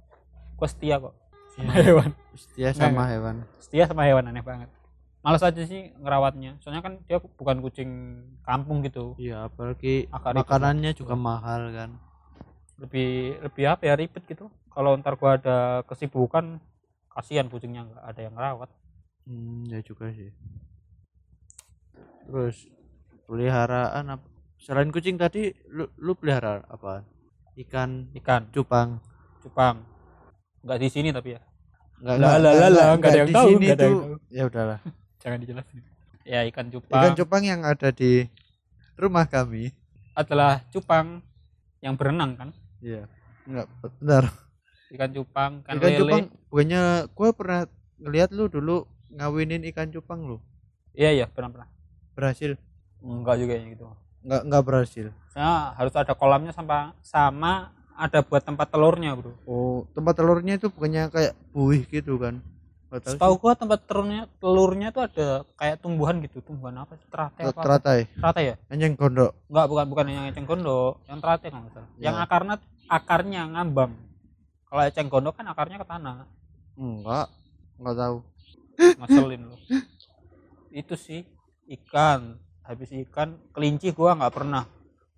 Gua 0.59 0.67
setia 0.67 0.99
kok 0.99 1.15
sama 1.55 1.71
Iya. 1.71 1.83
hewan. 1.87 2.11
setia 2.35 2.69
Enggak, 2.75 2.91
sama 2.91 3.03
hewan 3.07 3.35
Setia 3.63 3.83
sama 3.87 4.03
hewan 4.03 4.27
aneh 4.27 4.43
banget. 4.43 4.67
Males 5.23 5.39
aja 5.47 5.63
sih 5.63 5.95
ngerawatnya. 5.95 6.59
Soalnya 6.59 6.83
kan 6.83 6.93
dia 7.07 7.23
bukan 7.23 7.63
kucing 7.63 7.91
kampung 8.43 8.83
gitu. 8.83 9.15
iya 9.15 9.47
apalagi 9.47 10.11
Akar 10.11 10.35
makanannya 10.35 10.91
juga 10.91 11.15
mahal 11.15 11.71
kan 11.71 11.95
Lebih 12.83 13.39
lebih 13.47 13.63
apa 13.63 13.83
ya 13.87 13.95
ribet 13.95 14.27
gitu. 14.27 14.51
Kalau 14.75 14.91
ntar 14.99 15.15
gua 15.15 15.39
ada 15.39 15.87
kesibukan 15.87 16.59
kasihan 17.07 17.47
kucingnya 17.47 17.87
nggak 17.87 18.03
ada 18.03 18.19
yang 18.27 18.35
ngerawat. 18.35 18.69
Hmm, 19.27 19.69
ya 19.69 19.79
juga 19.83 20.09
sih. 20.13 20.31
Terus 22.25 22.69
peliharaan 23.25 24.05
apa 24.17 24.25
selain 24.61 24.93
kucing 24.93 25.17
tadi 25.17 25.49
lu, 25.73 25.89
lu 25.97 26.13
pelihara 26.13 26.61
apa 26.69 27.01
ikan 27.65 28.09
Ikan, 28.15 28.47
cupang. 28.53 29.01
Cupang. 29.43 29.83
Nggak 30.63 30.77
di 30.79 30.87
sini 30.87 31.09
tapi 31.11 31.35
ya. 31.35 31.41
Nggak, 32.01 32.15
Lah, 32.17 32.29
nggak, 32.29 32.39
lah, 32.41 32.51
nggak, 32.53 32.69
lah, 32.69 32.69
nggak, 32.69 32.97
nggak 32.97 33.11
ada 33.11 33.19
yang 33.19 33.29
tahu, 33.29 33.49
nggak 33.51 33.75
ada 33.77 33.85
yang 33.85 33.99
tahu. 33.99 34.15
ya 34.29 34.43
udahlah. 34.47 34.79
Jangan 35.21 35.37
dijelasin. 35.41 35.79
Ya 36.21 36.39
ikan 36.49 36.67
cupang. 36.69 37.01
ikan 37.01 37.13
cupang 37.17 37.43
yang 37.45 37.61
ada 37.65 37.89
di 37.93 38.29
rumah 38.97 39.25
kami. 39.25 39.73
Adalah 40.13 40.61
cupang 40.69 41.21
yang 41.81 41.97
berenang 41.97 42.37
kan? 42.37 42.49
Iya. 42.81 43.09
Enggak 43.45 43.67
benar. 43.81 44.23
Ikan 44.91 45.09
cupang 45.13 45.51
ikan, 45.65 45.75
ikan 45.77 45.89
lele. 45.89 45.99
cupang 46.01 46.23
bukannya 46.49 46.83
gua 47.13 47.29
pernah 47.33 47.61
ngeliat 48.01 48.29
lu 48.33 48.45
dulu 48.49 48.77
ngawinin 49.15 49.63
ikan 49.71 49.91
cupang 49.91 50.23
lu? 50.23 50.37
Iya 50.95 51.09
iya 51.11 51.25
pernah 51.27 51.51
pernah. 51.51 51.69
Berhasil? 52.15 52.55
Enggak 53.01 53.35
juga 53.39 53.53
ya 53.55 53.63
gitu. 53.71 53.85
Enggak 54.23 54.41
enggak 54.47 54.63
berhasil? 54.63 55.07
Nah 55.35 55.75
harus 55.75 55.93
ada 55.95 56.13
kolamnya 56.15 56.51
sama 56.51 56.95
sama 57.03 57.71
ada 57.95 58.23
buat 58.23 58.43
tempat 58.43 58.67
telurnya 58.71 59.15
bro. 59.15 59.33
Oh 59.47 59.87
tempat 59.93 60.13
telurnya 60.17 60.57
itu 60.59 60.67
bukannya 60.71 61.11
kayak 61.11 61.33
buih 61.55 61.83
gitu 61.87 62.17
kan? 62.17 62.39
Tahu 62.91 63.39
gua 63.39 63.55
tempat 63.55 63.87
telurnya 63.87 64.27
telurnya 64.43 64.91
tuh 64.91 65.07
ada 65.07 65.47
kayak 65.55 65.79
tumbuhan 65.79 66.19
gitu. 66.27 66.43
Tumbuhan 66.43 66.75
apa 66.75 66.99
sih? 66.99 67.07
Teratai 67.07 67.43
apa? 67.47 67.61
Teratai. 67.63 67.99
Teratai 68.19 68.43
ya? 68.51 68.55
Anjing 68.67 68.99
gondok. 68.99 69.31
Enggak 69.47 69.65
bukan 69.71 69.85
bukan 69.87 70.05
yang 70.11 70.25
eceng 70.27 70.43
gondok. 70.43 70.99
Yang 71.07 71.19
teratai 71.23 71.47
nggak 71.55 71.71
salah. 71.71 71.89
Yang 72.03 72.15
Ya. 72.19 72.23
akarnya 72.27 72.55
akarnya 72.91 73.41
ngambang. 73.55 73.91
Kalau 74.67 74.83
eceng 74.83 75.07
gondok 75.07 75.33
kan 75.39 75.45
akarnya 75.47 75.77
ke 75.79 75.87
tanah. 75.87 76.27
Enggak. 76.75 77.27
Enggak 77.79 77.95
tahu 77.95 78.17
ngeselin 78.99 79.43
loh 79.49 79.59
itu 80.71 80.95
sih 80.95 81.21
ikan. 81.79 82.39
Habis 82.63 82.93
ikan 83.09 83.35
kelinci 83.51 83.91
gua 83.91 84.15
nggak 84.15 84.31
pernah. 84.31 84.63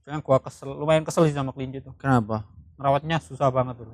Soalnya 0.02 0.26
gua 0.26 0.42
kesel 0.42 0.74
lumayan 0.74 1.06
kesel 1.06 1.30
sih 1.30 1.36
sama 1.36 1.54
kelinci 1.54 1.80
tuh 1.86 1.94
kenapa? 2.02 2.44
Merawatnya 2.80 3.22
susah 3.22 3.54
banget 3.54 3.86
tuh. 3.86 3.90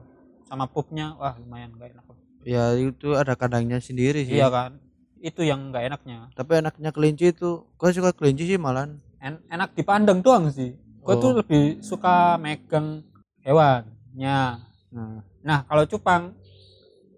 Sama 0.47 0.65
pupnya 0.65 1.13
wah 1.19 1.35
lumayan 1.35 1.75
gak 1.75 1.91
enak. 1.93 2.05
Ya 2.47 2.71
itu 2.79 3.13
ada 3.19 3.35
kandangnya 3.35 3.83
sendiri 3.83 4.23
sih. 4.23 4.39
Iya 4.39 4.47
kan? 4.47 4.79
Itu 5.19 5.43
yang 5.43 5.75
nggak 5.75 5.83
enaknya. 5.91 6.31
Tapi 6.31 6.63
enaknya 6.63 6.89
kelinci 6.95 7.35
itu 7.35 7.67
gua 7.75 7.91
suka 7.91 8.15
kelinci 8.15 8.47
sih 8.47 8.55
malan 8.55 9.03
En- 9.19 9.43
enak 9.51 9.75
dipandang 9.75 10.23
doang 10.23 10.47
sih. 10.47 10.79
Gua 11.03 11.19
Oh. 11.19 11.21
tuh 11.21 11.31
lebih 11.43 11.83
suka 11.83 12.39
megang 12.39 13.03
hewannya. 13.43 14.63
Nah. 14.95 15.19
Nah 15.43 15.59
kalau 15.67 15.83
cupang 15.83 16.31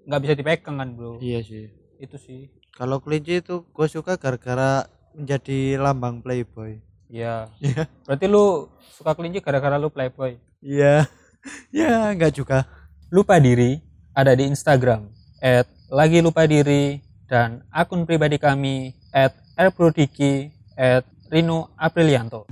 nggak 0.10 0.22
bisa 0.25 0.34
dipegang 0.34 0.75
kan 0.81 0.89
bro? 0.98 1.22
Iya 1.22 1.46
sih 1.46 1.80
itu 2.01 2.17
sih. 2.17 2.50
Kalau 2.74 2.98
kelinci 2.98 3.46
itu 3.46 3.62
gue 3.62 3.88
suka 3.88 4.17
gara-gara 4.17 4.89
menjadi 5.13 5.77
lambang 5.77 6.20
playboy. 6.20 6.81
Iya. 7.08 7.51
Iya. 7.62 7.86
berarti 8.08 8.25
lu 8.25 8.72
suka 8.98 9.13
kelinci 9.13 9.39
gara-gara 9.39 9.77
lu 9.77 9.93
playboy? 9.93 10.41
Iya. 10.60 11.05
Ya 11.74 12.13
enggak 12.13 12.38
juga. 12.38 12.70
Lupa 13.10 13.41
diri 13.41 13.81
ada 14.13 14.38
di 14.38 14.46
Instagram 14.46 15.10
at 15.41 15.65
lagi 15.89 16.22
lupa 16.22 16.46
diri 16.46 17.01
dan 17.25 17.65
akun 17.74 18.05
pribadi 18.05 18.38
kami 18.38 18.93
at 19.10 19.34
rprodiki 19.58 20.53
at 20.77 21.01
Rino 21.34 21.74
Aprilianto 21.81 22.46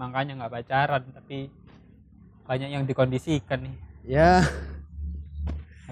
makanya 0.00 0.32
nggak 0.40 0.52
pacaran 0.56 1.04
tapi 1.12 1.52
banyak 2.48 2.72
yang 2.72 2.84
dikondisikan 2.88 3.60
nih. 3.68 3.76
Ya. 4.16 4.40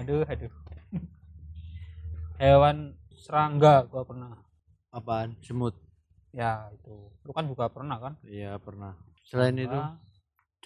Aduh 0.01 0.25
aduh. 0.25 0.49
Hewan 2.41 2.97
serangga 3.13 3.85
gua 3.85 4.01
pernah. 4.01 4.33
Apaan? 4.89 5.37
Semut? 5.45 5.77
Ya 6.33 6.73
itu. 6.73 6.89
Lu 7.21 7.31
kan 7.37 7.45
juga 7.45 7.69
pernah 7.69 8.01
kan? 8.01 8.17
Iya 8.25 8.57
pernah. 8.57 8.97
Selain 9.21 9.53
itu 9.53 9.69
Serangga. 9.69 10.01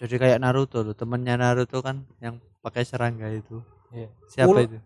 jadi 0.00 0.14
kayak 0.16 0.38
Naruto 0.40 0.80
tuh 0.80 0.96
temennya 0.96 1.36
Naruto 1.36 1.84
kan 1.84 2.08
yang 2.24 2.40
pakai 2.64 2.88
serangga 2.88 3.28
itu. 3.28 3.60
Iya. 3.92 4.08
Siapa 4.32 4.56
Ul- 4.56 4.64
itu? 4.64 4.78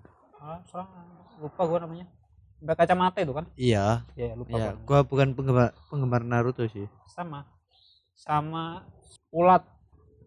Ah, 0.42 0.58
serangga. 0.66 0.98
Lupa 1.38 1.62
gua 1.62 1.78
namanya. 1.86 2.10
Mbak 2.58 2.74
kacamata 2.74 3.22
itu 3.22 3.30
kan? 3.30 3.46
Iya. 3.54 4.02
Ya 4.18 4.34
lupa 4.34 4.58
iya 4.58 4.74
gua 4.82 5.06
bukan 5.06 5.38
penggemar 5.38 5.70
penggemar 5.86 6.26
Naruto 6.26 6.66
sih. 6.66 6.90
Sama 7.06 7.46
sama 8.18 8.82
ulat. 9.30 9.62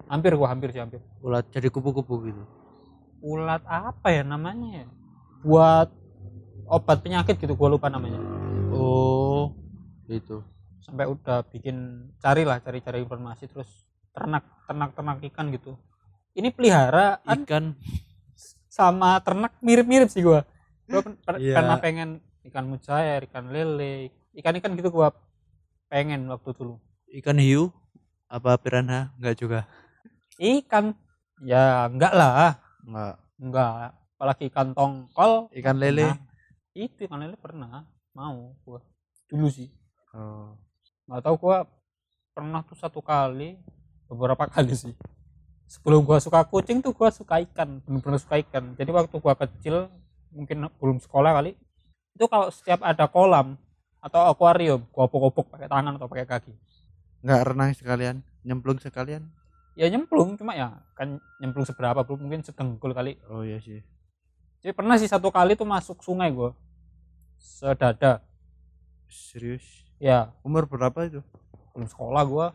Hampir 0.08 0.34
gua 0.40 0.52
hampir 0.52 0.72
sih 0.72 0.80
hampir. 0.80 1.04
Ulat 1.20 1.46
jadi 1.52 1.68
kupu-kupu 1.68 2.24
gitu. 2.32 2.44
Ulat 3.22 3.62
apa 3.68 4.10
ya 4.10 4.24
namanya 4.24 4.84
ya? 4.84 4.88
Buat 5.44 5.92
obat 6.72 7.04
penyakit 7.04 7.38
gitu 7.38 7.54
gua 7.60 7.76
lupa 7.76 7.92
namanya. 7.92 8.18
Oh 8.72 9.52
itu 10.12 10.44
sampai 10.82 11.08
udah 11.08 11.46
bikin 11.48 12.10
carilah 12.20 12.60
cari-cari 12.60 13.00
informasi 13.06 13.48
terus 13.48 13.70
ternak 14.12 14.44
ternak 14.66 14.92
ternak 14.98 15.18
ikan 15.32 15.52
gitu. 15.52 15.76
Ini 16.36 16.50
peliharaan 16.56 17.44
ikan. 17.44 17.76
sama 18.72 19.20
ternak 19.20 19.60
mirip-mirip 19.60 20.08
sih 20.08 20.24
gua. 20.24 20.48
Gua 20.88 21.04
Iya. 21.36 21.60
karena 21.60 21.76
pengen 21.84 22.10
ikan 22.48 22.66
mujair 22.72 23.28
ikan 23.28 23.52
lele 23.52 24.10
ikan-ikan 24.34 24.74
gitu 24.80 24.90
gua 24.90 25.12
pengen 25.92 26.26
waktu 26.32 26.56
dulu. 26.56 26.80
Ikan 27.12 27.36
hiu 27.36 27.76
apa 28.32 28.56
piranha? 28.56 29.12
Enggak 29.20 29.36
juga. 29.36 29.60
Ikan 30.40 30.96
ya 31.44 31.92
enggak 31.92 32.14
lah. 32.16 32.56
Enggak 32.88 33.16
enggak 33.36 33.72
apalagi 34.16 34.44
ikan 34.48 34.72
tongkol 34.72 35.52
ikan 35.52 35.76
lele. 35.76 36.16
Pernah. 36.16 36.30
itu 36.72 37.00
ikan 37.04 37.20
lele 37.20 37.36
pernah. 37.36 37.84
Mau 38.16 38.56
gua. 38.64 38.80
Dulu 39.28 39.52
sih. 39.52 39.68
Oh. 40.16 40.56
Nggak 41.12 41.22
tahu 41.28 41.36
gua 41.44 41.68
pernah 42.32 42.64
tuh 42.64 42.80
satu 42.80 43.04
kali. 43.04 43.60
Beberapa 44.08 44.48
kali 44.48 44.72
sih. 44.72 44.96
Sebelum 45.68 46.08
gua 46.08 46.24
suka 46.24 46.48
kucing 46.48 46.80
tuh 46.80 46.96
gua 46.96 47.12
suka 47.12 47.44
ikan. 47.44 47.84
Bener-bener 47.84 48.20
suka 48.24 48.40
ikan. 48.40 48.72
Jadi 48.80 48.90
waktu 48.96 49.16
gua 49.20 49.36
kecil 49.36 49.92
mungkin 50.32 50.72
belum 50.80 50.98
sekolah 51.04 51.36
kali 51.36 51.60
itu 52.16 52.26
kalau 52.28 52.48
setiap 52.52 52.80
ada 52.84 53.08
kolam 53.08 53.60
atau 54.02 54.32
akuarium 54.32 54.82
gua 54.90 55.06
opok-opok 55.06 55.54
pakai 55.56 55.68
tangan 55.68 56.00
atau 56.00 56.08
pakai 56.08 56.26
kaki 56.26 56.54
nggak 57.22 57.42
renang 57.54 57.72
sekalian 57.78 58.16
nyemplung 58.42 58.82
sekalian? 58.82 59.30
Ya 59.78 59.88
nyemplung 59.88 60.36
cuma 60.36 60.51
ya 60.58 60.84
kan 60.98 61.22
nyemplung 61.40 61.63
seberapa 61.63 62.04
bro 62.04 62.20
mungkin 62.20 62.44
sedengkul 62.44 62.92
kali. 62.92 63.22
Oh 63.30 63.46
iya 63.46 63.62
sih. 63.62 63.80
Jadi 64.62 64.74
pernah 64.75 64.98
sih 65.00 65.10
satu 65.10 65.34
kali 65.34 65.58
tuh 65.58 65.66
masuk 65.66 66.01
sungai 66.06 66.30
gua. 66.34 66.54
Sedada. 67.42 68.22
Serius? 69.10 69.63
Ya. 69.98 70.34
Umur 70.46 70.70
berapa 70.70 71.08
itu? 71.08 71.22
Belum 71.74 71.88
sekolah 71.90 72.24
gua. 72.28 72.48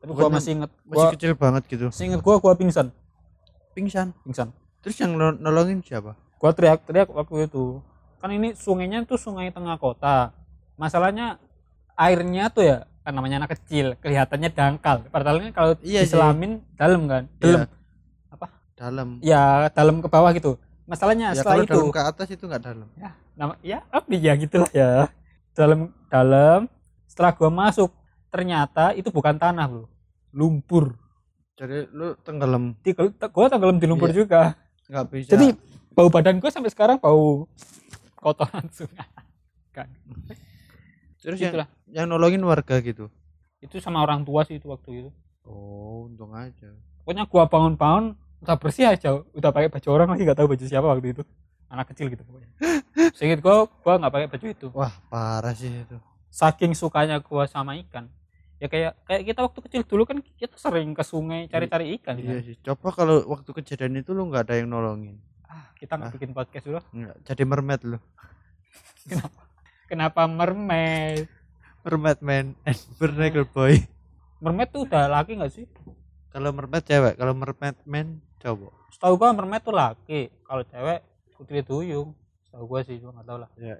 Tapi 0.00 0.10
gua 0.12 0.28
Bukannya 0.28 0.36
masih 0.38 0.50
inget 0.60 0.70
masih 0.86 0.96
gua 0.96 1.12
kecil 1.12 1.32
banget 1.36 1.62
gitu. 1.68 1.86
masih 1.92 2.06
inget 2.08 2.22
gua 2.24 2.36
gua 2.40 2.52
pingsan. 2.56 2.88
Pingsan? 3.76 4.12
Pingsan. 4.24 4.48
Terus 4.84 4.96
yang 5.00 5.12
no- 5.16 5.36
nolongin 5.36 5.80
siapa? 5.84 6.16
Gua 6.40 6.50
teriak-teriak 6.52 7.10
waktu 7.12 7.48
itu. 7.48 7.80
Kan 8.22 8.30
ini 8.32 8.54
sungainya 8.54 9.02
tuh 9.04 9.18
sungai 9.18 9.50
tengah 9.50 9.76
kota. 9.76 10.30
Masalahnya 10.78 11.36
airnya 11.98 12.48
tuh 12.48 12.64
ya 12.64 12.78
kan 13.02 13.12
namanya 13.12 13.42
anak 13.42 13.58
kecil 13.58 13.98
kelihatannya 13.98 14.50
dangkal. 14.54 15.02
Padahal 15.10 15.42
kan 15.42 15.50
kalau 15.50 15.72
Iya 15.82 16.06
diselamin 16.06 16.62
dalam 16.78 17.10
kan? 17.10 17.26
Dalam. 17.42 17.66
Dalam. 18.72 19.08
Ya 19.22 19.70
dalam 19.70 20.02
ke 20.02 20.08
bawah 20.10 20.30
gitu. 20.34 20.58
Masalahnya 20.90 21.30
ya 21.30 21.38
setelah 21.38 21.62
kalau 21.62 21.66
itu 21.66 21.78
dalam 21.78 21.94
ke 21.94 22.02
atas 22.02 22.28
itu 22.34 22.44
nggak 22.50 22.62
dalam. 22.62 22.88
Ya 22.98 23.10
nama 23.38 23.54
ya 23.62 23.78
apa 23.90 24.06
ya 24.10 24.32
gitulah 24.34 24.70
ya. 24.74 25.06
Dalam 25.54 25.94
dalam. 26.10 26.66
Setelah 27.06 27.30
gua 27.36 27.50
masuk 27.52 27.90
ternyata 28.32 28.90
itu 28.96 29.12
bukan 29.14 29.38
tanah 29.38 29.70
bro. 29.70 29.86
Lumpur. 30.34 30.98
Jadi 31.54 31.86
lu 31.94 32.18
tenggelam. 32.26 32.74
Di 32.82 32.90
gua 32.94 33.46
tenggelam 33.46 33.78
di 33.78 33.86
lumpur 33.86 34.10
Iya. 34.10 34.16
juga. 34.18 34.42
Nggak 34.90 35.04
bisa. 35.14 35.30
Jadi 35.36 35.46
bau 35.94 36.10
badan 36.10 36.42
gua 36.42 36.50
sampai 36.50 36.70
sekarang 36.72 36.98
bau 36.98 37.46
kotoran 38.18 38.66
sungai. 38.74 39.06
Kan 39.76 39.86
terus 41.22 41.38
yang, 41.38 41.54
itulah. 41.54 41.68
yang 41.88 42.06
nolongin 42.10 42.42
warga 42.42 42.82
gitu? 42.82 43.06
Itu 43.62 43.78
sama 43.78 44.02
orang 44.02 44.26
tua 44.26 44.42
sih 44.42 44.58
itu 44.58 44.66
waktu 44.66 45.06
itu. 45.06 45.10
Oh 45.46 46.10
untung 46.10 46.34
aja. 46.34 46.74
Pokoknya 47.02 47.24
gua 47.26 47.46
bangun-bangun 47.46 48.14
udah 48.42 48.56
bersih 48.58 48.90
aja. 48.90 49.22
Udah 49.32 49.50
pakai 49.50 49.70
baju 49.70 49.88
orang 49.88 50.08
lagi 50.12 50.22
nggak 50.26 50.38
tahu 50.38 50.50
baju 50.50 50.64
siapa 50.66 50.86
waktu 50.86 51.14
itu. 51.14 51.22
Anak 51.70 51.94
kecil 51.94 52.10
gitu 52.10 52.22
pokoknya. 52.22 52.50
Seinget 53.16 53.38
gua 53.38 53.64
gua 53.80 53.94
nggak 53.96 54.12
pakai 54.12 54.28
baju 54.28 54.46
itu. 54.50 54.66
Wah 54.74 54.92
parah 55.06 55.54
sih 55.54 55.70
itu. 55.70 55.96
Saking 56.28 56.74
sukanya 56.74 57.22
gua 57.22 57.46
sama 57.46 57.78
ikan 57.86 58.10
ya 58.62 58.70
kayak 58.70 58.94
kayak 59.02 59.22
kita 59.26 59.40
waktu 59.42 59.58
kecil 59.66 59.82
dulu 59.82 60.02
kan 60.06 60.18
kita 60.38 60.54
sering 60.54 60.94
ke 60.94 61.02
sungai 61.02 61.50
cari-cari 61.50 61.98
ikan 61.98 62.14
iya 62.14 62.38
kan? 62.38 62.46
sih. 62.46 62.54
Coba 62.62 62.94
kalau 62.94 63.26
waktu 63.26 63.50
kejadian 63.58 63.98
itu 63.98 64.14
lu 64.14 64.30
nggak 64.30 64.46
ada 64.46 64.54
yang 64.54 64.70
nolongin? 64.70 65.18
Ah, 65.50 65.74
kita 65.74 65.98
nggak 65.98 66.10
Ah. 66.10 66.14
bikin 66.14 66.30
podcast 66.30 66.64
dulu. 66.70 66.78
Nggak 66.94 67.16
jadi 67.26 67.42
mermaid 67.42 67.82
lu. 67.82 67.98
Kenapa 69.10 69.42
mermaid? 70.28 71.28
Mermaid 71.82 72.18
man. 72.22 72.46
And 72.62 72.78
Bernacle 72.96 73.44
boy. 73.44 73.82
Mermaid 74.42 74.68
tuh 74.74 74.88
udah 74.88 75.06
laki 75.06 75.38
nggak 75.38 75.52
sih? 75.52 75.66
Kalau 76.32 76.48
mermaid 76.50 76.82
cewek 76.88 77.14
kalau 77.20 77.36
mermaid 77.36 77.76
man 77.84 78.18
cowok. 78.40 78.72
Setahu 78.90 79.14
gua 79.20 79.36
mermaid 79.36 79.62
tuh 79.62 79.76
laki. 79.76 80.32
Kalau 80.48 80.64
cewek 80.64 81.00
putri 81.36 81.60
duyung 81.60 82.16
setahu 82.48 82.64
gua 82.64 82.80
sih 82.82 82.96
gua 82.98 83.12
nggak 83.14 83.26
tahu 83.28 83.38
lah. 83.44 83.50
Ya. 83.60 83.76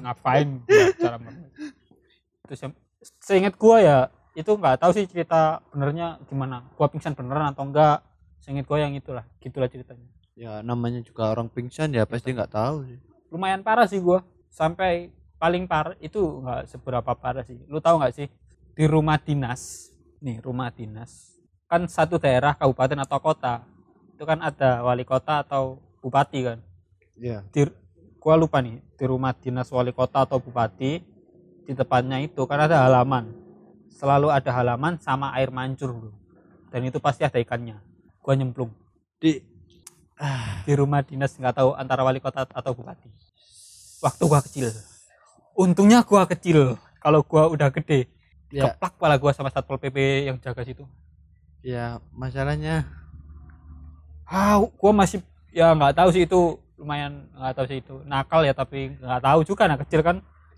Ngapain 0.00 0.64
gua 0.64 0.86
cara 0.96 1.16
mermaid? 1.20 1.52
Terus 2.48 2.60
yang 2.64 2.72
seingat 3.20 3.54
gua 3.60 3.76
ya 3.78 3.98
itu 4.32 4.48
nggak 4.48 4.80
tahu 4.80 4.90
sih 4.96 5.04
cerita 5.04 5.60
benernya 5.68 6.16
gimana. 6.26 6.64
Gua 6.74 6.88
pingsan 6.88 7.12
beneran 7.12 7.52
atau 7.52 7.68
enggak 7.68 8.00
seingat 8.40 8.64
gua 8.64 8.80
yang 8.80 8.96
itulah 8.96 9.28
gitulah 9.38 9.68
ceritanya. 9.68 10.08
Ya 10.32 10.64
namanya 10.64 11.04
juga 11.04 11.28
orang 11.28 11.52
pingsan 11.52 11.92
ya 11.92 12.08
pasti 12.08 12.32
nggak 12.32 12.50
tahu 12.50 12.88
sih. 12.88 12.98
Lumayan 13.28 13.60
parah 13.60 13.84
sih 13.84 14.00
gua 14.00 14.24
sampai 14.52 15.08
paling 15.40 15.64
parah 15.64 15.96
itu 15.98 16.20
nggak 16.20 16.68
seberapa 16.68 17.10
parah 17.16 17.42
sih. 17.42 17.56
Lu 17.66 17.80
tahu 17.80 17.98
nggak 17.98 18.14
sih? 18.14 18.28
Di 18.76 18.84
rumah 18.84 19.16
dinas 19.16 19.90
nih 20.20 20.38
rumah 20.44 20.68
dinas. 20.70 21.40
Kan 21.66 21.88
satu 21.88 22.20
daerah 22.20 22.54
kabupaten 22.54 23.00
atau 23.00 23.18
kota 23.18 23.64
itu 24.12 24.22
kan 24.28 24.38
ada 24.44 24.84
wali 24.84 25.02
kota 25.08 25.40
atau 25.42 25.80
bupati 26.04 26.46
kan? 26.46 26.58
Ya 27.16 27.42
di 27.50 27.66
gua 28.20 28.38
lupa 28.38 28.62
nih 28.62 28.78
di 28.94 29.04
rumah 29.08 29.34
dinas 29.34 29.72
wali 29.72 29.90
kota 29.90 30.22
atau 30.22 30.38
bupati 30.38 31.02
di 31.66 31.72
depannya 31.72 32.20
itu 32.22 32.44
kan 32.44 32.68
ada 32.68 32.84
halaman. 32.86 33.32
Selalu 33.88 34.30
ada 34.30 34.52
halaman 34.52 35.00
sama 35.00 35.32
air 35.34 35.48
mancur 35.48 35.90
bro. 35.96 36.12
Dan 36.68 36.88
itu 36.88 37.00
pasti 37.00 37.24
ada 37.24 37.40
ikannya. 37.40 37.80
Gua 38.20 38.36
nyemplung. 38.36 38.70
Di 39.16 39.40
di 40.68 40.72
rumah 40.78 41.02
dinas 41.02 41.34
nggak 41.34 41.56
tahu 41.56 41.74
antara 41.74 42.06
wali 42.06 42.22
kota 42.22 42.46
atau 42.46 42.72
bupati 42.78 43.21
waktu 44.02 44.22
gua 44.26 44.40
kecil. 44.42 44.68
Untungnya 45.54 46.02
gua 46.02 46.26
kecil. 46.26 46.76
Kalau 46.98 47.22
gua 47.22 47.46
udah 47.48 47.70
gede 47.70 48.10
ya. 48.50 48.74
keplak 48.74 48.98
pala 48.98 49.16
gua 49.16 49.30
sama 49.32 49.48
satpol 49.48 49.78
pp 49.78 50.28
yang 50.28 50.36
jaga 50.42 50.66
situ. 50.66 50.84
Ya 51.62 52.02
masalahnya. 52.10 52.84
Ah 54.26 54.58
gua 54.58 54.92
masih 54.92 55.22
ya 55.54 55.70
nggak 55.72 55.94
tahu 55.94 56.08
sih 56.10 56.26
itu. 56.26 56.58
Lumayan 56.76 57.30
nggak 57.30 57.54
tahu 57.54 57.66
sih 57.70 57.78
itu. 57.78 57.94
Nakal 58.02 58.42
ya 58.42 58.52
tapi 58.52 58.98
nggak 58.98 59.22
tahu 59.22 59.40
juga 59.46 59.70
anak 59.70 59.86
kecil 59.86 60.02
kan. 60.02 60.16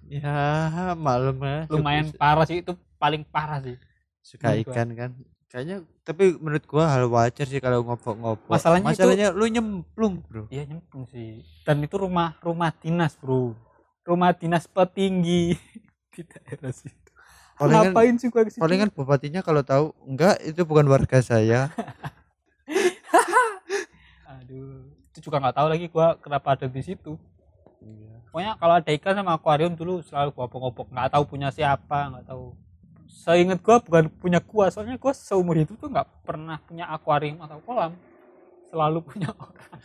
Ya 0.09 0.95
maklum 0.97 1.39
ya. 1.45 1.69
Lumayan 1.69 2.09
suka- 2.09 2.21
parah 2.21 2.47
sih 2.49 2.65
itu 2.65 2.73
paling 2.97 3.23
parah 3.29 3.61
sih. 3.61 3.77
Suka 4.25 4.57
ikan 4.57 4.89
kan 4.97 5.11
kayaknya 5.55 5.87
tapi 6.03 6.35
menurut 6.35 6.67
gua 6.67 6.91
hal 6.91 7.07
wajar 7.07 7.47
sih 7.47 7.63
kalau 7.63 7.87
ngopok-ngopok. 7.87 8.51
Masalahnya 8.51 8.91
itu- 8.91 8.99
masalahnya 8.99 9.29
lu 9.31 9.47
nyemplung 9.47 10.27
bro. 10.27 10.51
Iya 10.51 10.67
nyemplung 10.67 11.07
sih. 11.07 11.47
Dan 11.63 11.79
itu 11.87 11.95
rumah 11.95 12.35
rumah 12.43 12.75
dinas 12.75 13.15
bro. 13.15 13.55
Rumah 14.03 14.35
dinas 14.35 14.67
petinggi 14.67 15.55
di 16.19 16.21
daerah 16.27 16.75
situ. 16.75 16.99
Palingan 17.55 17.95
ngapain 17.95 18.15
sih 18.19 18.35
gua 18.35 18.43
ke 18.43 18.51
situ? 18.51 18.59
palingan 18.59 18.91
bupatinya 18.91 19.47
kalau 19.47 19.63
tahu 19.63 19.95
enggak 20.11 20.43
itu 20.43 20.67
bukan 20.67 20.91
warga 20.91 21.23
saya. 21.23 21.71
Aduh 24.43 24.91
itu 25.15 25.23
juga 25.23 25.39
nggak 25.39 25.55
tahu 25.55 25.69
lagi 25.71 25.87
gua 25.87 26.19
kenapa 26.19 26.59
ada 26.59 26.67
di 26.67 26.83
situ. 26.83 27.15
Iya. 27.79 28.17
pokoknya 28.33 28.53
kalau 28.59 28.75
ada 28.81 28.91
ikan 28.97 29.15
sama 29.15 29.37
akuarium 29.39 29.77
dulu 29.79 30.03
selalu 30.03 30.35
gua 30.35 30.51
opok-opok 30.51 30.91
nggak 30.91 31.15
tahu 31.15 31.25
punya 31.31 31.53
siapa 31.55 32.11
nggak 32.11 32.27
tahu 32.33 32.57
seingat 33.15 33.63
gua 33.63 33.79
bukan 33.79 34.11
punya 34.19 34.43
gua 34.43 34.67
soalnya 34.75 34.99
gua 34.99 35.15
seumur 35.15 35.55
hidup 35.55 35.79
tuh 35.79 35.87
nggak 35.87 36.27
pernah 36.27 36.59
punya 36.67 36.91
akuarium 36.91 37.39
atau 37.47 37.63
kolam. 37.63 37.95
Selalu 38.75 38.99
punya 39.09 39.31
orang 39.31 39.81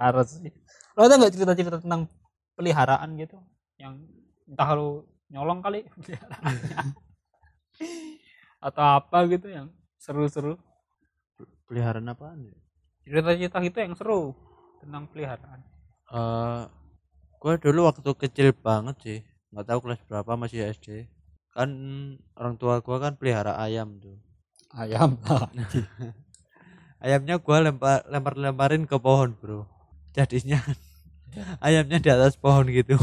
harus 0.00 0.40
sih. 0.40 0.52
Lo 0.94 1.04
ada 1.04 1.18
nggak 1.18 1.32
cerita-cerita 1.34 1.82
tentang 1.82 2.06
peliharaan 2.54 3.18
gitu? 3.18 3.36
Yang 3.76 4.06
entah 4.48 4.70
lu 4.78 5.04
nyolong 5.28 5.60
kali 5.60 5.84
peliharaannya 6.02 6.78
atau 8.60 8.84
apa 8.84 9.18
gitu 9.28 9.48
yang 9.50 9.68
seru-seru. 10.00 10.56
Peliharaan 11.68 12.08
apaan 12.12 12.48
ya? 12.48 12.56
Cerita-cerita 13.04 13.58
gitu 13.66 13.78
yang 13.82 13.94
seru 13.96 14.36
tentang 14.80 15.04
peliharaan. 15.10 15.60
Eh, 16.10 16.62
gua 17.40 17.54
dulu 17.60 17.88
waktu 17.88 18.10
kecil 18.16 18.56
banget 18.56 18.96
sih. 19.04 19.18
Nggak 19.50 19.66
tahu 19.66 19.78
kelas 19.84 20.00
berapa 20.06 20.32
masih 20.38 20.70
SD 20.70 21.10
kan 21.60 21.70
orang 22.40 22.56
tua 22.56 22.80
gua 22.80 22.96
kan 22.96 23.20
pelihara 23.20 23.60
ayam 23.60 24.00
tuh. 24.00 24.16
Ayam. 24.72 25.20
Ayamnya 27.04 27.36
gua 27.36 27.60
lempar 27.60 28.08
lempar 28.08 28.40
lemparin 28.40 28.88
ke 28.88 28.96
pohon 28.96 29.36
bro. 29.36 29.68
Jadinya 30.16 30.56
ayamnya 31.64 32.00
di 32.00 32.08
atas 32.08 32.40
pohon 32.40 32.64
gitu. 32.72 32.96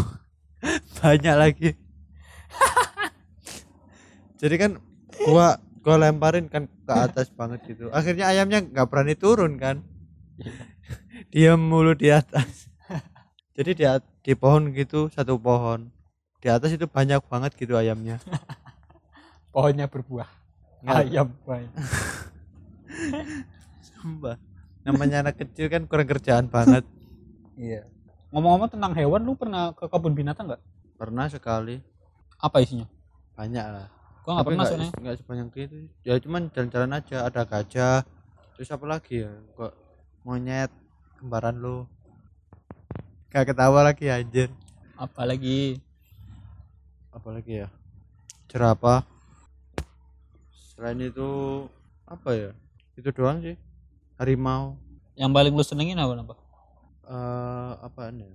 Banyak 0.98 1.36
lagi. 1.38 1.78
Jadi 4.42 4.56
kan 4.58 4.72
gua 5.22 5.62
gua 5.86 5.96
lemparin 6.02 6.50
kan 6.50 6.66
ke 6.66 6.94
atas 6.94 7.30
banget 7.30 7.62
gitu. 7.70 7.94
Akhirnya 7.94 8.26
ayamnya 8.26 8.66
nggak 8.66 8.90
berani 8.90 9.14
turun 9.14 9.62
kan. 9.62 9.86
Diam 11.30 11.62
mulu 11.62 11.94
di 11.94 12.10
atas. 12.10 12.74
Jadi 13.54 13.82
di 13.82 13.86
di 14.26 14.34
pohon 14.34 14.74
gitu 14.74 15.14
satu 15.14 15.38
pohon 15.38 15.97
di 16.48 16.56
atas 16.56 16.72
itu 16.72 16.88
banyak 16.88 17.20
banget 17.28 17.52
gitu 17.60 17.76
ayamnya. 17.76 18.24
Pohonnya 19.52 19.92
berbuah. 19.92 20.32
Nggak. 20.80 20.96
ayam 21.04 21.28
banyak 21.44 21.74
Sumpah. 23.84 24.40
namanya 24.88 25.26
anak 25.28 25.44
kecil 25.44 25.68
kan 25.68 25.84
kurang 25.92 26.08
kerjaan 26.08 26.48
banget. 26.48 26.88
Iya. 27.60 27.84
Ngomong-ngomong 28.32 28.72
tentang 28.72 28.96
hewan 28.96 29.28
lu 29.28 29.36
pernah 29.36 29.76
ke 29.76 29.92
kebun 29.92 30.16
binatang 30.16 30.48
nggak? 30.48 30.64
Pernah 30.96 31.28
sekali. 31.28 31.84
Apa 32.40 32.64
isinya? 32.64 32.88
Banyak 33.36 33.66
lah. 33.68 33.92
Gua 34.24 34.40
nggak 34.40 34.48
pernah 34.48 34.64
soalnya. 34.64 34.92
nggak 34.96 35.16
sebanyak 35.20 35.48
itu. 35.68 35.78
Ya 36.08 36.16
cuman 36.24 36.48
jalan-jalan 36.56 36.96
aja 36.96 37.28
ada 37.28 37.44
gajah. 37.44 38.08
Terus 38.56 38.72
apa 38.72 38.86
lagi 38.88 39.28
ya? 39.28 39.36
Kok 39.60 39.74
monyet 40.24 40.72
kembaran 41.20 41.60
lu. 41.60 41.84
Gak 43.36 43.52
ketawa 43.52 43.84
lagi 43.84 44.08
anjir. 44.08 44.48
Apalagi 44.96 45.84
apalagi 47.18 47.66
ya? 47.66 47.68
Jerapah. 48.54 49.02
Selain 50.54 51.02
itu 51.02 51.30
apa 52.06 52.30
ya? 52.38 52.52
Itu 52.94 53.10
doang 53.10 53.42
sih. 53.42 53.58
Harimau. 54.22 54.78
Yang 55.18 55.32
paling 55.34 55.54
lu 55.58 55.66
senengin 55.66 55.98
apa 55.98 56.14
apa 56.14 56.36
eh 57.08 57.74
apaan 57.82 58.22
ya? 58.22 58.30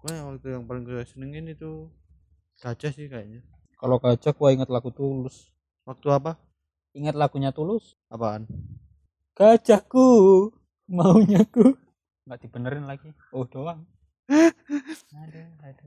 Gue 0.00 0.10
yang 0.16 0.26
waktu 0.32 0.48
yang 0.56 0.64
paling 0.64 0.88
gue 0.88 1.04
senengin 1.04 1.52
itu 1.52 1.92
gajah 2.64 2.92
sih 2.94 3.12
kayaknya. 3.12 3.44
Kalau 3.76 4.00
gajah 4.00 4.32
gua 4.32 4.56
ingat 4.56 4.72
lagu 4.72 4.88
tulus. 4.88 5.52
Waktu 5.84 6.08
apa? 6.08 6.40
Ingat 6.96 7.12
lagunya 7.12 7.52
tulus? 7.52 7.92
Apaan? 8.08 8.48
Gajahku 9.36 10.48
maunya 10.88 11.44
ku. 11.44 11.76
Nggak 12.24 12.40
dibenerin 12.48 12.88
lagi. 12.88 13.12
Oh 13.36 13.44
doang. 13.44 13.84
Ada 15.22 15.44
ada 15.62 15.84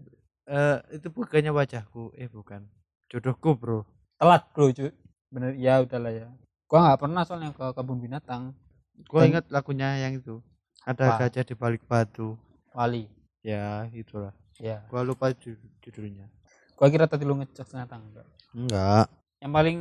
eh 0.49 0.77
itu 0.91 1.07
bukannya 1.07 1.53
wajahku? 1.53 2.11
Eh 2.17 2.25
bukan. 2.27 2.65
Jodohku 3.07 3.53
bro. 3.53 3.85
Telat 4.17 4.49
bro 4.51 4.73
cuy 4.73 4.89
bener 5.29 5.53
ya 5.55 5.79
udahlah 5.79 6.09
ya. 6.09 6.27
Gua 6.65 6.79
nggak 6.83 6.99
pernah 6.99 7.21
soalnya 7.21 7.53
ke 7.53 7.65
kebun 7.71 8.01
binatang. 8.01 8.57
Gue 9.05 9.21
Dan- 9.23 9.29
ingat 9.31 9.45
lagunya 9.49 9.95
yang 10.01 10.17
itu. 10.17 10.41
Ada 10.83 11.15
Apa? 11.15 11.17
gajah 11.29 11.43
di 11.45 11.55
balik 11.55 11.85
batu. 11.85 12.33
Wali. 12.73 13.05
Ya 13.45 13.85
itulah. 13.93 14.33
Ya. 14.57 14.83
Gua 14.89 15.05
lupa 15.05 15.31
ju- 15.31 15.57
judulnya. 15.79 16.27
Gua 16.75 16.89
kira 16.89 17.05
tadi 17.05 17.23
lu 17.23 17.37
ngecek 17.37 17.63
ternyata 17.63 17.95
enggak. 17.95 18.27
Enggak. 18.51 19.05
Yang 19.39 19.51
paling 19.53 19.79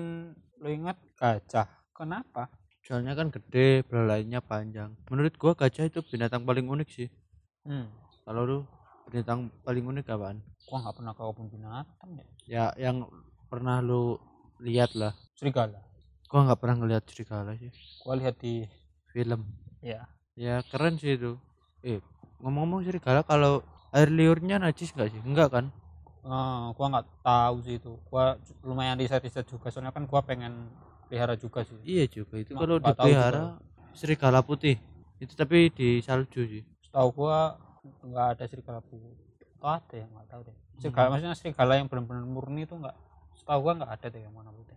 lu 0.61 0.69
ingat 0.69 0.97
gajah. 1.17 1.67
Kenapa? 1.91 2.47
Soalnya 2.85 3.13
kan 3.13 3.29
gede 3.29 3.83
belalainya 3.85 4.41
panjang. 4.41 4.95
Menurut 5.11 5.35
gua 5.37 5.53
gajah 5.53 5.89
itu 5.89 6.01
binatang 6.05 6.45
paling 6.45 6.65
unik 6.65 6.89
sih. 6.89 7.09
Hmm. 7.67 7.89
Kalau 8.23 8.43
lu 8.45 8.59
binatang 9.09 9.49
paling 9.65 9.85
unik 9.85 10.07
apaan? 10.13 10.39
Gua 10.69 10.79
nggak 10.85 10.97
pernah 11.01 11.13
ke 11.17 11.23
kebun 11.25 11.47
binatang 11.49 12.11
ya 12.17 12.25
ya 12.49 12.65
yang 12.77 13.09
pernah 13.49 13.81
lu 13.81 14.21
lihat 14.61 14.93
lah. 14.93 15.17
Serigala. 15.37 15.81
Gua 16.29 16.45
nggak 16.45 16.61
pernah 16.61 16.77
ngeliat 16.85 17.05
serigala 17.09 17.57
sih. 17.57 17.73
Gua 18.05 18.15
lihat 18.21 18.37
di 18.41 18.69
film. 19.13 19.49
Ya. 19.81 20.05
Ya 20.37 20.61
keren 20.69 21.01
sih 21.01 21.17
itu. 21.17 21.41
Eh 21.81 22.05
ngomong-ngomong 22.45 22.85
serigala 22.85 23.25
kalau 23.25 23.65
air 23.91 24.13
liurnya 24.13 24.61
najis 24.61 24.93
nggak 24.93 25.09
sih? 25.09 25.21
Enggak 25.25 25.49
kan? 25.51 25.67
Eh, 26.29 26.67
gua 26.77 26.87
nggak 26.93 27.07
tahu 27.25 27.57
sih 27.65 27.81
itu. 27.81 27.97
Gua 28.13 28.37
lumayan 28.61 29.01
riset-riset 29.01 29.49
juga. 29.49 29.73
Soalnya 29.73 29.97
kan 29.97 30.05
gua 30.05 30.21
pengen 30.21 30.69
pelihara 31.09 31.35
juga 31.41 31.65
sih. 31.65 31.81
Iya 31.83 32.05
juga. 32.13 32.37
Itu 32.37 32.53
kalau 32.53 32.77
tahu 32.77 32.93
dipelihara 32.93 33.57
serigala 33.97 34.45
putih. 34.45 34.77
Itu 35.17 35.33
tapi 35.33 35.73
di 35.73 36.05
salju 36.05 36.45
sih. 36.45 36.63
Setahu 36.85 37.25
gua 37.25 37.57
nggak 38.03 38.27
ada 38.37 38.45
serigala 38.47 38.81
putih 38.81 39.13
atau 39.59 39.69
ada 39.71 39.95
ya 39.95 40.07
nggak 40.07 40.27
tahu 40.27 40.41
deh. 40.47 40.57
Serigala 40.79 41.05
Hmm. 41.05 41.13
maksudnya 41.15 41.35
serigala 41.35 41.73
yang 41.75 41.87
benar-benar 41.87 42.25
murni 42.25 42.63
itu 42.63 42.75
nggak 42.75 42.97
setahu 43.35 43.59
gua 43.61 43.73
nggak 43.77 43.91
ada 43.91 44.07
deh 44.09 44.23
yang 44.23 44.35
warna 44.35 44.51
putih 44.51 44.77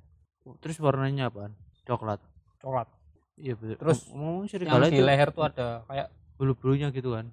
terus 0.57 0.77
warnanya 0.77 1.29
apaan? 1.29 1.53
Coklat? 1.85 2.17
Coklat. 2.57 2.89
Iya 3.37 3.53
betul. 3.53 3.77
Terus 3.77 4.09
ngomong 4.09 4.41
yang 4.41 4.49
serigala 4.49 4.85
di 4.85 4.97
itu 4.97 5.05
leher 5.05 5.29
tuh 5.29 5.43
ada 5.45 5.85
kayak 5.85 6.07
bulu-bulunya 6.35 6.89
gitu 6.89 7.13
kan? 7.13 7.29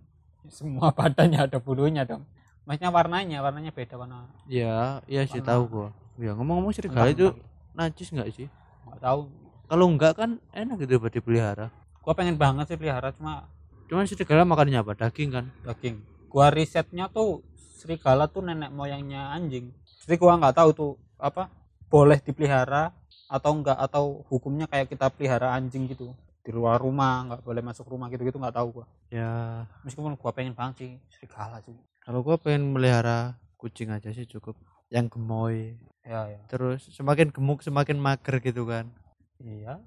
Semua 0.48 0.92
badannya 0.96 1.40
ada 1.40 1.56
bulunya 1.56 2.04
dong. 2.04 2.28
Maksudnya 2.68 2.92
warnanya 2.92 3.40
warnanya 3.40 3.72
beda 3.72 3.96
warna. 3.96 4.28
Ya 4.44 5.00
iya 5.08 5.24
sih 5.24 5.40
Warna- 5.40 5.48
tahu 5.48 5.62
gua. 5.66 5.88
Ya 6.20 6.36
ngomong-ngomong 6.36 6.72
serigala 6.72 7.08
itu 7.08 7.32
najis 7.72 8.12
nggak 8.12 8.28
sih? 8.28 8.48
Nggak 8.84 9.00
tahu. 9.00 9.20
Kalau 9.68 9.84
enggak 9.88 10.12
kan 10.14 10.30
enak 10.52 10.76
gitu 10.80 11.00
buat 11.00 11.12
dipelihara. 11.12 11.72
Gua 12.00 12.12
pengen 12.12 12.36
banget 12.36 12.68
sih 12.68 12.76
pelihara 12.76 13.08
cuma 13.12 13.48
cuman 13.88 14.04
serigala 14.04 14.44
makannya 14.44 14.78
apa? 14.84 14.92
Daging 14.94 15.30
kan? 15.32 15.44
Daging. 15.64 15.96
Gua 16.28 16.52
risetnya 16.52 17.08
tuh 17.08 17.42
serigala 17.56 18.28
tuh 18.28 18.44
nenek 18.44 18.70
moyangnya 18.70 19.32
anjing. 19.32 19.72
Jadi 20.04 20.14
gua 20.20 20.36
nggak 20.36 20.56
tahu 20.60 20.70
tuh 20.76 20.92
apa 21.18 21.48
boleh 21.88 22.20
dipelihara 22.20 22.92
atau 23.26 23.50
enggak 23.56 23.80
atau 23.80 24.22
hukumnya 24.28 24.68
kayak 24.68 24.92
kita 24.92 25.08
pelihara 25.08 25.56
anjing 25.56 25.88
gitu. 25.88 26.12
Di 26.44 26.52
luar 26.52 26.78
rumah 26.78 27.24
nggak 27.26 27.40
boleh 27.44 27.62
masuk 27.64 27.88
rumah 27.88 28.12
gitu 28.12 28.22
gitu 28.28 28.36
nggak 28.36 28.56
tahu 28.56 28.80
gua. 28.80 28.86
Ya. 29.08 29.64
Meskipun 29.82 30.14
gua 30.20 30.30
pengen 30.36 30.52
banget 30.52 30.74
sih 30.84 30.90
serigala 31.08 31.58
sih. 31.64 31.74
Kalau 32.04 32.20
gua 32.20 32.36
pengen 32.36 32.76
melihara 32.76 33.40
kucing 33.56 33.88
aja 33.88 34.12
sih 34.12 34.28
cukup. 34.28 34.54
Yang 34.92 35.16
gemoy. 35.16 35.80
Ya 36.04 36.28
ya. 36.28 36.40
Terus 36.48 36.88
semakin 36.92 37.32
gemuk 37.32 37.64
semakin 37.64 37.96
mager 37.96 38.40
gitu 38.44 38.68
kan. 38.68 38.92
Iya 39.40 39.80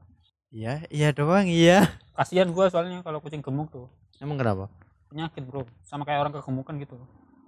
iya 0.51 0.83
iya 0.91 1.09
doang 1.15 1.47
iya. 1.47 1.87
Kasihan 2.13 2.51
gua 2.51 2.67
soalnya 2.67 2.99
kalau 3.01 3.23
kucing 3.23 3.39
gemuk 3.41 3.71
tuh. 3.71 3.87
Emang 4.19 4.37
kenapa? 4.37 4.67
Penyakit 5.09 5.43
bro. 5.47 5.63
Sama 5.81 6.03
kayak 6.03 6.27
orang 6.27 6.33
kegemukan 6.35 6.75
gitu. 6.77 6.95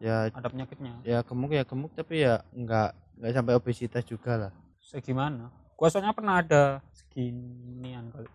Ya 0.03 0.27
ada 0.27 0.47
penyakitnya. 0.51 0.99
ya 1.05 1.23
gemuk 1.23 1.51
ya 1.55 1.63
gemuk 1.63 1.91
tapi 1.95 2.23
ya 2.25 2.43
enggak 2.51 2.91
enggak 3.19 3.31
sampai 3.35 3.53
obesitas 3.55 4.03
juga 4.07 4.31
lah. 4.35 4.51
Segimana? 4.81 5.51
Gua 5.75 5.87
soalnya 5.91 6.15
pernah 6.15 6.39
ada 6.39 6.79
seginian 6.95 8.09
kali. 8.11 8.27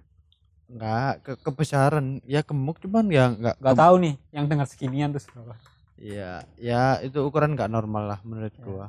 Enggak 0.68 1.12
ke 1.24 1.32
kebesaran. 1.40 2.20
Ya 2.28 2.44
gemuk 2.44 2.80
cuman 2.80 3.08
ya 3.08 3.32
enggak 3.32 3.56
nggak 3.60 3.76
tahu 3.76 3.94
nih 4.04 4.14
yang 4.32 4.44
dengar 4.46 4.68
seginian 4.68 5.10
tuh 5.16 5.24
berapa 5.32 5.56
ya 5.98 6.46
ya 6.54 7.02
itu 7.02 7.18
ukuran 7.26 7.58
enggak 7.58 7.66
normal 7.66 8.06
lah 8.06 8.18
menurut 8.22 8.54
Ya. 8.54 8.62
gua. 8.62 8.86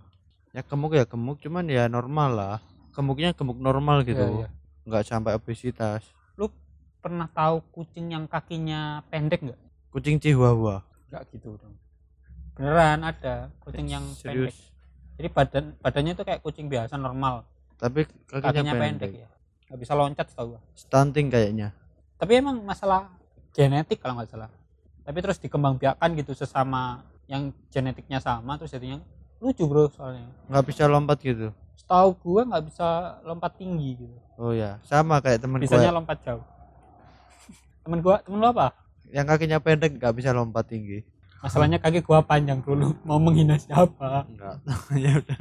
Ya 0.53 0.61
gemuk 0.61 0.93
ya 0.93 1.05
gemuk 1.07 1.41
cuman 1.41 1.65
ya 1.71 1.87
normal 1.89 2.29
lah. 2.37 2.57
Gemuknya 2.93 3.33
gemuk 3.33 3.57
normal 3.57 4.03
gitu. 4.05 4.21
Iya, 4.21 4.45
iya. 4.45 4.49
Enggak 4.89 5.05
sampai 5.05 5.37
obesitas. 5.37 6.03
Pernah 6.99 7.31
tahu 7.31 7.63
kucing 7.71 8.11
yang 8.11 8.27
kakinya 8.27 9.07
pendek 9.07 9.39
nggak? 9.39 9.59
Kucing 9.87 10.19
chihuahua. 10.19 10.83
Nggak 11.07 11.31
gitu 11.31 11.55
dong. 11.55 11.79
Beneran 12.59 13.07
ada 13.07 13.47
kucing 13.63 13.87
yang 13.87 14.03
pendek. 14.19 14.51
Serius 14.51 14.69
jadi 15.19 15.35
badan 15.35 15.75
badannya 15.83 16.15
itu 16.15 16.23
kayak 16.23 16.39
kucing 16.39 16.71
biasa 16.71 16.95
normal. 16.95 17.43
Tapi 17.75 18.07
kakinya, 18.27 18.43
kakinya 18.51 18.73
pendek, 18.75 19.11
pendek, 19.11 19.11
ya. 19.23 19.29
Nggak 19.67 19.79
bisa 19.83 19.93
loncat 19.95 20.27
tau 20.31 20.55
gua. 20.55 20.61
Stunting 20.71 21.27
kayaknya. 21.27 21.75
Tapi 22.15 22.39
emang 22.39 22.63
masalah 22.63 23.11
genetik 23.51 23.99
kalau 23.99 24.15
nggak 24.15 24.31
salah. 24.31 24.47
Tapi 25.03 25.19
terus 25.19 25.39
dikembangbiakan 25.43 26.09
gitu 26.19 26.31
sesama 26.31 27.03
yang 27.27 27.51
genetiknya 27.67 28.23
sama 28.23 28.55
terus 28.55 28.71
jadinya 28.71 29.03
lucu 29.43 29.67
bro 29.67 29.91
soalnya. 29.91 30.27
Nggak 30.47 30.65
bisa 30.71 30.87
lompat 30.87 31.19
gitu 31.19 31.51
setahu 31.89 32.13
gua 32.21 32.41
nggak 32.45 32.63
bisa 32.69 33.17
lompat 33.25 33.57
tinggi 33.57 33.97
gitu. 33.97 34.17
Oh 34.37 34.53
ya 34.53 34.77
sama 34.85 35.17
kayak 35.25 35.41
temen 35.41 35.57
bisanya 35.57 35.89
gua. 35.89 35.97
lompat 35.97 36.21
jauh. 36.21 36.45
Temen 37.81 37.97
gua 38.05 38.21
temen 38.21 38.37
lu 38.37 38.45
apa? 38.45 38.77
Yang 39.09 39.25
kakinya 39.33 39.57
pendek 39.57 39.97
nggak 39.97 40.13
bisa 40.13 40.29
lompat 40.29 40.69
tinggi. 40.69 41.01
Masalahnya 41.41 41.81
kaki 41.81 42.05
gua 42.05 42.21
panjang 42.21 42.61
bro 42.61 42.77
lu 42.77 42.87
mau 43.09 43.17
menghina 43.17 43.57
siapa? 43.57 44.29
Enggak 44.29 44.61
ya 45.01 45.17
udah. 45.17 45.39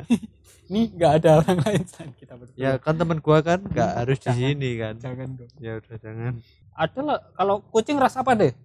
Ini 0.73 0.81
nggak 0.97 1.13
ada 1.21 1.31
orang 1.45 1.59
lain 1.69 1.83
selain 1.85 2.13
kita 2.17 2.33
berdua. 2.33 2.57
Ya 2.57 2.73
kan 2.81 2.97
temen 2.97 3.21
gua 3.21 3.45
kan 3.45 3.61
nggak 3.61 3.91
harus 4.01 4.17
di 4.17 4.33
jangan. 4.33 4.41
sini 4.41 4.71
kan. 4.81 4.95
Jangan 4.97 5.29
dong. 5.37 5.53
Ya 5.61 5.73
udah 5.77 5.97
jangan. 6.01 6.33
Ada 6.73 7.01
lah 7.05 7.19
kalau 7.37 7.61
kucing 7.69 8.01
ras 8.01 8.17
apa 8.17 8.33
deh? 8.33 8.57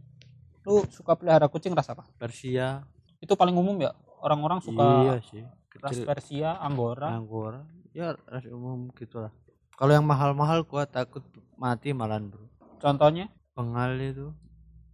Lu 0.64 0.88
suka 0.88 1.20
pelihara 1.20 1.52
kucing 1.52 1.76
ras 1.76 1.92
apa? 1.92 2.08
Persia. 2.16 2.88
Itu 3.20 3.36
paling 3.36 3.60
umum 3.60 3.76
ya? 3.84 3.92
Orang-orang 4.24 4.64
suka 4.64 4.80
iya 5.04 5.20
sih 5.20 5.44
ras 5.82 5.98
Persia 6.04 6.60
Anggora. 6.60 7.10
Anggora. 7.14 7.62
Ya 7.94 8.18
ras 8.28 8.46
umum 8.50 8.90
gitulah. 8.94 9.34
Kalau 9.74 9.94
yang 9.94 10.06
mahal-mahal 10.06 10.62
gua 10.68 10.86
takut 10.86 11.26
mati 11.58 11.96
malan 11.96 12.30
bro. 12.30 12.46
Contohnya? 12.78 13.30
Bengal 13.58 13.98
itu 13.98 14.28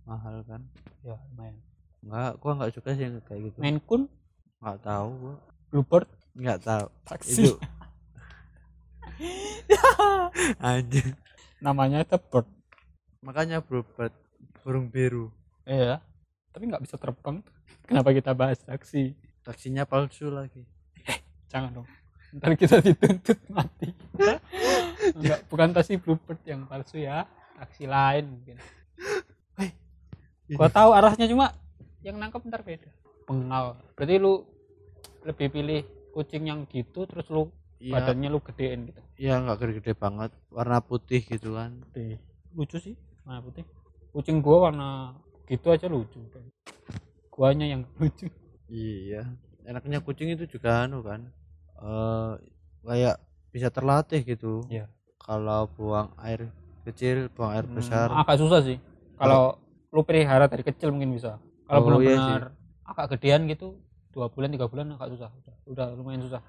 mahal 0.08 0.44
kan? 0.48 0.64
Ya 1.04 1.20
lumayan. 1.32 1.60
Enggak 2.00 2.32
gua 2.40 2.52
nggak 2.56 2.72
suka 2.76 2.90
sih 2.96 3.04
yang 3.08 3.20
kayak 3.26 3.52
gitu. 3.52 3.58
Maine 3.60 3.82
Coon 3.84 4.08
nggak 4.64 4.80
tahu 4.84 5.08
gua. 5.20 5.36
Bluebird? 5.74 6.08
Nggak 6.38 6.60
tahu. 6.64 6.86
Taksi 7.04 7.32
itu. 7.44 7.54
Aja 10.64 11.04
namanya 11.60 12.04
itu 12.04 12.18
bird. 12.32 12.48
Makanya 13.20 13.60
bro 13.60 13.84
bird, 13.84 14.16
burung 14.64 14.88
biru. 14.88 15.28
Iya. 15.68 16.00
Tapi 16.56 16.64
nggak 16.72 16.84
bisa 16.88 16.96
terbang. 16.96 17.44
Kenapa 17.84 18.16
kita 18.16 18.32
bahas 18.32 18.60
taksi 18.64 19.14
taksinya 19.44 19.84
palsu 19.88 20.30
lagi. 20.30 20.64
Jangan 21.50 21.82
dong. 21.82 21.88
Ntar 22.38 22.54
kita 22.54 22.78
dituntut 22.80 23.40
mati. 23.50 23.90
Enggak 25.18 25.40
bukan 25.50 25.74
taksi 25.74 25.98
bluebird 25.98 26.42
yang 26.46 26.70
palsu 26.70 27.02
ya. 27.02 27.26
Taksi 27.58 27.90
lain 27.90 28.24
mungkin. 28.30 28.58
Gua 30.50 30.70
tahu 30.70 30.94
arahnya 30.98 31.30
cuma 31.30 31.54
yang 32.02 32.18
nangkep 32.18 32.42
ntar 32.50 32.66
beda. 32.66 32.90
Pengal 33.30 33.78
berarti 33.94 34.16
lu 34.18 34.46
lebih 35.22 35.54
pilih 35.54 35.82
kucing 36.16 36.50
yang 36.50 36.66
gitu 36.66 37.06
terus 37.06 37.30
lu 37.30 37.54
iya. 37.78 38.00
badannya 38.00 38.30
lu 38.34 38.40
gedein 38.42 38.90
gitu. 38.90 39.02
Iya 39.20 39.42
nggak 39.46 39.58
gede-gede 39.62 39.94
banget. 39.94 40.32
Warna 40.50 40.82
putih 40.82 41.22
gitu 41.22 41.54
kan. 41.54 41.78
Gede. 41.94 42.18
lucu 42.58 42.82
sih 42.82 42.96
warna 43.26 43.46
putih. 43.46 43.64
Kucing 44.10 44.42
gua 44.42 44.70
warna 44.70 45.14
gitu 45.46 45.70
aja 45.70 45.86
lucu. 45.86 46.18
Guanya 47.30 47.70
yang 47.70 47.86
lucu 48.02 48.26
iya 48.70 49.26
enaknya 49.66 50.00
kucing 50.02 50.30
itu 50.34 50.46
juga 50.50 50.86
anu 50.86 51.02
kan 51.04 51.22
eh 51.82 52.32
kayak 52.86 53.16
bisa 53.50 53.68
terlatih 53.74 54.22
gitu. 54.24 54.62
Iya. 54.70 54.86
kalau 55.20 55.70
buang 55.78 56.10
air 56.22 56.50
kecil 56.88 57.30
buang 57.34 57.52
air 57.54 57.66
Hmm, 57.68 57.76
besar. 57.78 58.08
agak 58.14 58.38
susah 58.42 58.60
sih. 58.66 58.78
Kalau 59.20 59.58
lu 59.94 60.02
pelihara 60.02 60.46
dari 60.50 60.64
kecil 60.66 60.90
mungkin 60.94 61.14
bisa. 61.14 61.38
Kalau 61.70 61.82
Oh, 61.82 61.86
belum 61.86 62.00
iya 62.02 62.18
benar 62.18 62.42
agak 62.88 63.06
gedean 63.18 63.46
gitu 63.46 63.78
dua 64.10 64.26
bulan 64.34 64.50
tiga 64.50 64.66
bulan 64.66 64.90
agak 64.98 65.14
susah. 65.14 65.30
Udah, 65.44 65.56
udah 65.70 65.86
lumayan 65.94 66.22
susah. 66.26 66.42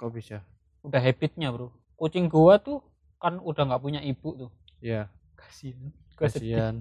Kok 0.00 0.10
bisa? 0.14 0.40
Udah 0.84 1.00
habitnya 1.00 1.48
bro. 1.52 1.68
Kucing 2.00 2.28
gua 2.32 2.56
tuh 2.60 2.80
kan 3.20 3.40
udah 3.40 3.62
nggak 3.68 3.82
punya 3.82 4.00
ibu 4.00 4.30
tuh. 4.36 4.50
Ya 4.80 5.08
kasihan. 5.36 5.92
Kasihan. 6.16 6.74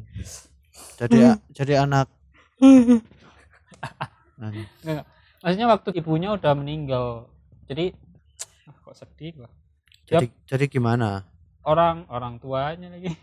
Jadi 0.99 1.17
jadi 1.51 1.73
anak 1.83 2.07
Anu, 4.43 4.61
maksudnya 5.39 5.67
waktu 5.71 5.89
ibunya 6.03 6.35
udah 6.35 6.51
meninggal. 6.51 7.31
Jadi 7.63 7.95
ah, 8.67 8.75
kok 8.75 8.95
sedih 8.99 9.31
gua? 9.39 9.49
Jadi 10.03 10.27
jadi 10.43 10.65
gimana? 10.67 11.23
Orang 11.63 12.03
orang 12.11 12.43
tuanya 12.43 12.91
lagi. 12.91 13.15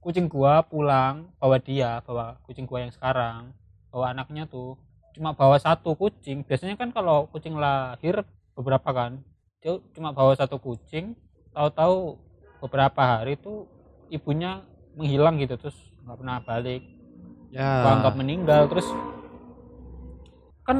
Kucing 0.00 0.32
gua 0.32 0.64
pulang 0.64 1.28
bawa 1.36 1.60
dia 1.60 2.00
bawa 2.08 2.40
kucing 2.48 2.64
gua 2.64 2.88
yang 2.88 2.92
sekarang 2.92 3.52
bawa 3.92 4.16
anaknya 4.16 4.48
tuh. 4.48 4.80
Cuma 5.12 5.36
bawa 5.36 5.60
satu 5.60 5.92
kucing. 5.92 6.40
Biasanya 6.40 6.80
kan 6.80 6.88
kalau 6.88 7.28
kucing 7.28 7.60
lahir 7.60 8.24
beberapa 8.56 8.88
kan 8.96 9.20
dia 9.60 9.76
cuma 9.92 10.16
bawa 10.16 10.32
satu 10.32 10.56
kucing. 10.56 11.12
Tahu-tahu 11.52 12.16
beberapa 12.64 13.20
hari 13.20 13.36
tuh 13.36 13.68
ibunya 14.08 14.64
menghilang 14.96 15.36
gitu 15.36 15.60
terus 15.60 15.76
nggak 16.00 16.16
pernah 16.16 16.40
balik. 16.40 16.80
Ya. 17.52 17.84
Gua 17.84 17.90
anggap 18.00 18.14
meninggal 18.16 18.72
terus 18.72 18.88
kan 20.70 20.78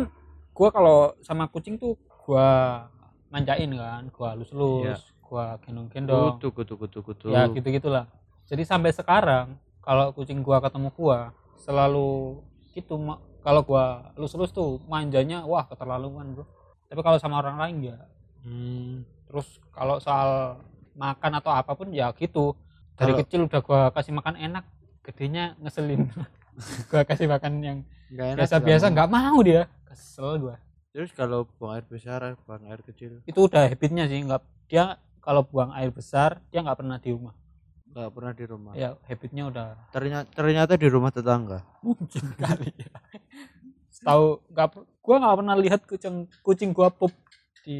gua 0.51 0.69
kalau 0.71 0.99
sama 1.21 1.45
kucing 1.47 1.75
tuh 1.75 1.95
gua 2.23 2.87
manjain 3.29 3.71
kan 3.71 4.07
gua 4.11 4.35
lus-lus 4.35 4.87
Iya. 4.87 4.97
gua 5.21 5.45
gendong-gendong. 5.61 6.39
Kutu 6.39 6.49
kutu 6.53 6.75
kutu 6.77 6.99
kutu. 7.03 7.27
Ya 7.31 7.47
gitu 7.47 7.67
gitulah 7.67 8.07
jadi 8.45 8.63
sampai 8.63 8.91
sekarang 8.91 9.55
kalau 9.81 10.11
kucing 10.11 10.43
gua 10.43 10.59
ketemu 10.59 10.91
gua 10.93 11.31
selalu 11.57 12.43
gitu 12.73 12.99
kalau 13.41 13.63
gua 13.63 14.11
lus-lus 14.15 14.51
tuh 14.51 14.79
manjanya 14.87 15.43
wah 15.43 15.65
keterlaluan 15.65 16.35
bro. 16.35 16.45
Tapi 16.87 17.01
kalau 17.01 17.19
sama 17.19 17.39
orang 17.39 17.57
lain 17.57 17.95
ya. 17.95 17.99
Hmm, 18.43 19.07
terus 19.31 19.47
kalau 19.71 20.03
soal 20.03 20.59
makan 20.93 21.33
atau 21.39 21.55
apa 21.55 21.73
pun 21.73 21.89
ya 21.91 22.11
gitu. 22.15 22.59
Dari 22.99 23.15
Kalau- 23.15 23.21
kecil 23.23 23.41
udah 23.47 23.61
gua 23.63 23.81
kasih 23.91 24.13
makan 24.13 24.35
enak 24.37 24.65
gedenya 25.01 25.55
ngeselin. 25.63 26.11
Gua 26.93 27.07
kasih 27.09 27.25
makan 27.25 27.53
yang 27.65 27.79
nggak 28.11 28.37
biasa-biasa 28.37 28.91
nggak 28.91 29.09
mau 29.09 29.39
dia 29.41 29.65
kesel 29.91 30.39
gua. 30.39 30.57
Terus 30.95 31.11
kalau 31.15 31.47
buang 31.59 31.75
air 31.75 31.87
besar 31.87 32.39
buang 32.47 32.63
air 32.71 32.81
kecil? 32.87 33.23
Itu 33.27 33.51
udah 33.51 33.67
habitnya 33.67 34.07
sih 34.07 34.23
nggak 34.23 34.43
dia 34.71 34.99
kalau 35.19 35.43
buang 35.43 35.75
air 35.75 35.91
besar 35.91 36.39
dia 36.55 36.63
nggak 36.63 36.79
pernah 36.79 36.99
di 37.03 37.11
rumah. 37.11 37.35
Nggak 37.91 38.11
pernah 38.15 38.33
di 38.35 38.45
rumah? 38.47 38.73
Ya 38.79 38.95
habitnya 39.07 39.51
udah. 39.51 39.69
Ternyata 39.91 40.27
ternyata 40.31 40.73
di 40.79 40.89
rumah 40.91 41.11
tetangga? 41.11 41.67
Mungkin 41.83 42.25
kali 42.39 42.71
ya. 42.75 42.95
Tahu 44.07 44.47
nggak 44.55 44.69
gua 45.03 45.17
nggak 45.19 45.37
pernah 45.43 45.57
lihat 45.59 45.81
kucing 45.87 46.17
kucing 46.47 46.71
gua 46.71 46.89
pup 46.91 47.11
di 47.67 47.79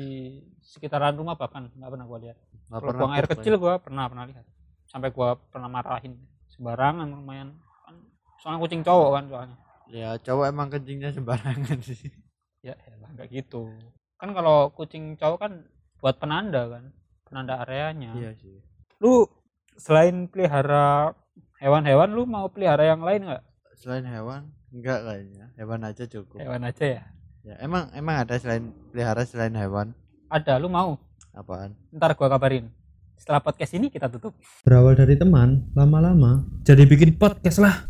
sekitaran 0.61 1.15
rumah 1.15 1.39
bahkan 1.39 1.71
nggak 1.71 1.91
pernah 1.95 2.07
gua 2.07 2.19
lihat. 2.19 2.37
Nggak 2.71 2.79
kalau 2.79 2.91
pernah 2.91 3.01
buang 3.07 3.15
air 3.15 3.27
pup, 3.27 3.33
kecil 3.39 3.55
gua 3.59 3.75
pernah 3.79 4.05
pernah 4.11 4.27
lihat. 4.27 4.45
Sampai 4.91 5.15
gua 5.15 5.39
pernah 5.39 5.71
marahin. 5.71 6.19
Sembarangan 6.51 7.07
lumayan. 7.07 7.55
Kan 7.87 7.95
soalnya 8.43 8.59
kucing 8.63 8.83
cowok 8.83 9.11
kan 9.15 9.25
soalnya 9.31 9.59
ya 9.91 10.17
cowok 10.23 10.47
emang 10.49 10.69
kencingnya 10.71 11.11
sembarangan 11.11 11.79
sih. 11.89 12.11
Ya 12.63 12.79
elah 12.89 13.11
nggak 13.15 13.29
gitu. 13.31 13.75
Kan 14.21 14.33
kalau 14.33 14.71
kucing 14.73 15.19
cowok 15.19 15.39
kan 15.39 15.53
buat 16.01 16.17
penanda 16.17 16.71
kan 16.71 16.95
penanda 17.27 17.63
areanya. 17.67 18.15
Iya 18.15 18.31
sih. 18.39 18.59
Lu 19.03 19.27
selain 19.77 20.29
pelihara 20.29 21.15
hewan-hewan 21.59 22.11
lu 22.13 22.25
mau 22.25 22.49
pelihara 22.49 22.87
yang 22.87 23.03
lain 23.03 23.27
nggak? 23.27 23.43
Selain 23.77 24.05
hewan 24.07 24.53
enggak 24.71 25.03
kayaknya. 25.03 25.47
Hewan 25.59 25.81
aja 25.83 26.05
cukup. 26.07 26.39
Hewan 26.39 26.63
aja 26.69 26.85
ya? 26.87 27.05
Ya 27.41 27.55
emang 27.65 27.89
emang 27.97 28.21
ada 28.21 28.37
selain 28.37 28.71
pelihara 28.93 29.25
selain 29.25 29.57
hewan? 29.57 29.97
Ada 30.29 30.61
lu 30.61 30.69
mau? 30.69 31.01
Apaan? 31.33 31.73
Ntar 31.91 32.13
gua 32.15 32.29
kabarin. 32.29 32.69
Setelah 33.17 33.41
podcast 33.41 33.73
ini 33.77 33.89
kita 33.89 34.09
tutup. 34.09 34.33
Berawal 34.65 34.97
dari 34.97 35.17
teman, 35.17 35.69
lama-lama 35.77 36.45
jadi 36.65 36.85
bikin 36.85 37.17
podcast 37.17 37.61
lah. 37.61 37.89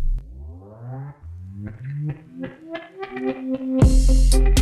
you 4.10 4.59